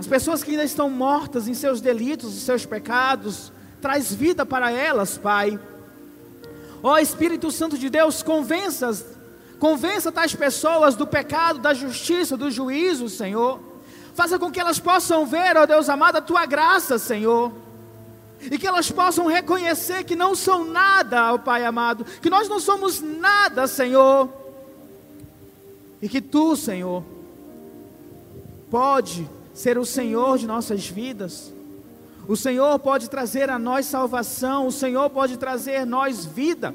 as 0.00 0.06
pessoas 0.06 0.42
que 0.42 0.52
ainda 0.52 0.64
estão 0.64 0.88
mortas 0.88 1.46
em 1.46 1.52
seus 1.52 1.78
delitos, 1.78 2.34
em 2.34 2.40
seus 2.40 2.64
pecados, 2.64 3.52
traz 3.82 4.10
vida 4.10 4.46
para 4.46 4.72
elas, 4.72 5.18
Pai. 5.18 5.60
Ó 6.82 6.96
Espírito 6.96 7.50
Santo 7.50 7.76
de 7.76 7.90
Deus, 7.90 8.22
convença, 8.22 9.06
convença 9.58 10.10
tais 10.10 10.34
pessoas 10.34 10.96
do 10.96 11.06
pecado, 11.06 11.58
da 11.58 11.74
justiça, 11.74 12.34
do 12.34 12.50
juízo, 12.50 13.10
Senhor. 13.10 13.60
Faça 14.14 14.38
com 14.38 14.50
que 14.50 14.58
elas 14.58 14.78
possam 14.78 15.26
ver, 15.26 15.58
ó 15.58 15.66
Deus 15.66 15.86
amado, 15.90 16.16
a 16.16 16.22
tua 16.22 16.46
graça, 16.46 16.98
Senhor. 16.98 17.52
E 18.40 18.56
que 18.56 18.66
elas 18.66 18.90
possam 18.90 19.26
reconhecer 19.26 20.04
que 20.04 20.16
não 20.16 20.34
são 20.34 20.64
nada, 20.64 21.34
ó 21.34 21.36
Pai 21.36 21.62
amado, 21.62 22.06
que 22.22 22.30
nós 22.30 22.48
não 22.48 22.58
somos 22.58 23.02
nada, 23.02 23.66
Senhor. 23.66 24.30
E 26.00 26.08
que 26.08 26.22
tu, 26.22 26.56
Senhor, 26.56 27.04
pode 28.70 29.28
ser 29.54 29.78
o 29.78 29.84
Senhor 29.84 30.38
de 30.38 30.46
nossas 30.46 30.86
vidas. 30.86 31.52
O 32.28 32.36
Senhor 32.36 32.78
pode 32.78 33.10
trazer 33.10 33.50
a 33.50 33.58
nós 33.58 33.86
salvação, 33.86 34.66
o 34.66 34.72
Senhor 34.72 35.10
pode 35.10 35.36
trazer 35.36 35.76
a 35.76 35.86
nós 35.86 36.24
vida. 36.24 36.74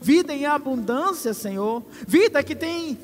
Vida 0.00 0.34
em 0.34 0.44
abundância, 0.44 1.32
Senhor. 1.32 1.82
Vida 2.06 2.42
que 2.42 2.54
tem 2.54 2.98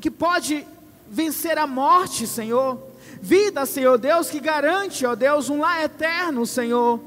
que 0.00 0.10
pode 0.10 0.66
vencer 1.10 1.58
a 1.58 1.66
morte, 1.66 2.26
Senhor. 2.26 2.78
Vida, 3.20 3.66
Senhor 3.66 3.98
Deus, 3.98 4.30
que 4.30 4.40
garante, 4.40 5.04
ó 5.04 5.14
Deus, 5.14 5.50
um 5.50 5.60
lar 5.60 5.82
eterno, 5.82 6.46
Senhor. 6.46 7.00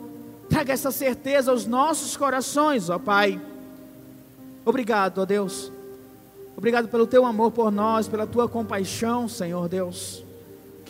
Traga 0.50 0.74
essa 0.74 0.92
certeza 0.92 1.52
aos 1.52 1.66
nossos 1.66 2.18
corações, 2.18 2.89
ó 2.89 3.00
Pai. 3.00 3.42
Obrigado, 4.66 5.22
ó 5.22 5.26
Deus. 5.26 5.72
Obrigado 6.56 6.89
pelo 6.89 7.08
teu 7.08 7.26
amor 7.26 7.52
por 7.52 7.72
nós, 7.72 8.08
pela 8.08 8.28
tua 8.28 8.48
compaixão, 8.48 9.28
Senhor 9.28 9.68
Deus 9.68 10.24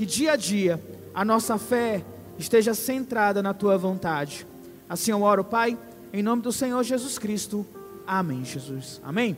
que 0.02 0.06
dia 0.08 0.32
a 0.32 0.36
dia 0.36 0.82
a 1.14 1.24
nossa 1.24 1.60
fé 1.60 2.04
esteja 2.40 2.74
centrada 2.74 3.44
na 3.44 3.54
tua 3.54 3.78
vontade. 3.78 4.48
Assim 4.90 5.12
eu 5.12 5.22
oro, 5.22 5.44
Pai, 5.44 5.78
em 6.12 6.24
nome 6.24 6.42
do 6.42 6.52
Senhor 6.52 6.84
Jesus 6.84 7.20
Cristo. 7.20 7.64
Amém, 8.08 8.44
Jesus. 8.44 9.00
Amém. 9.04 9.38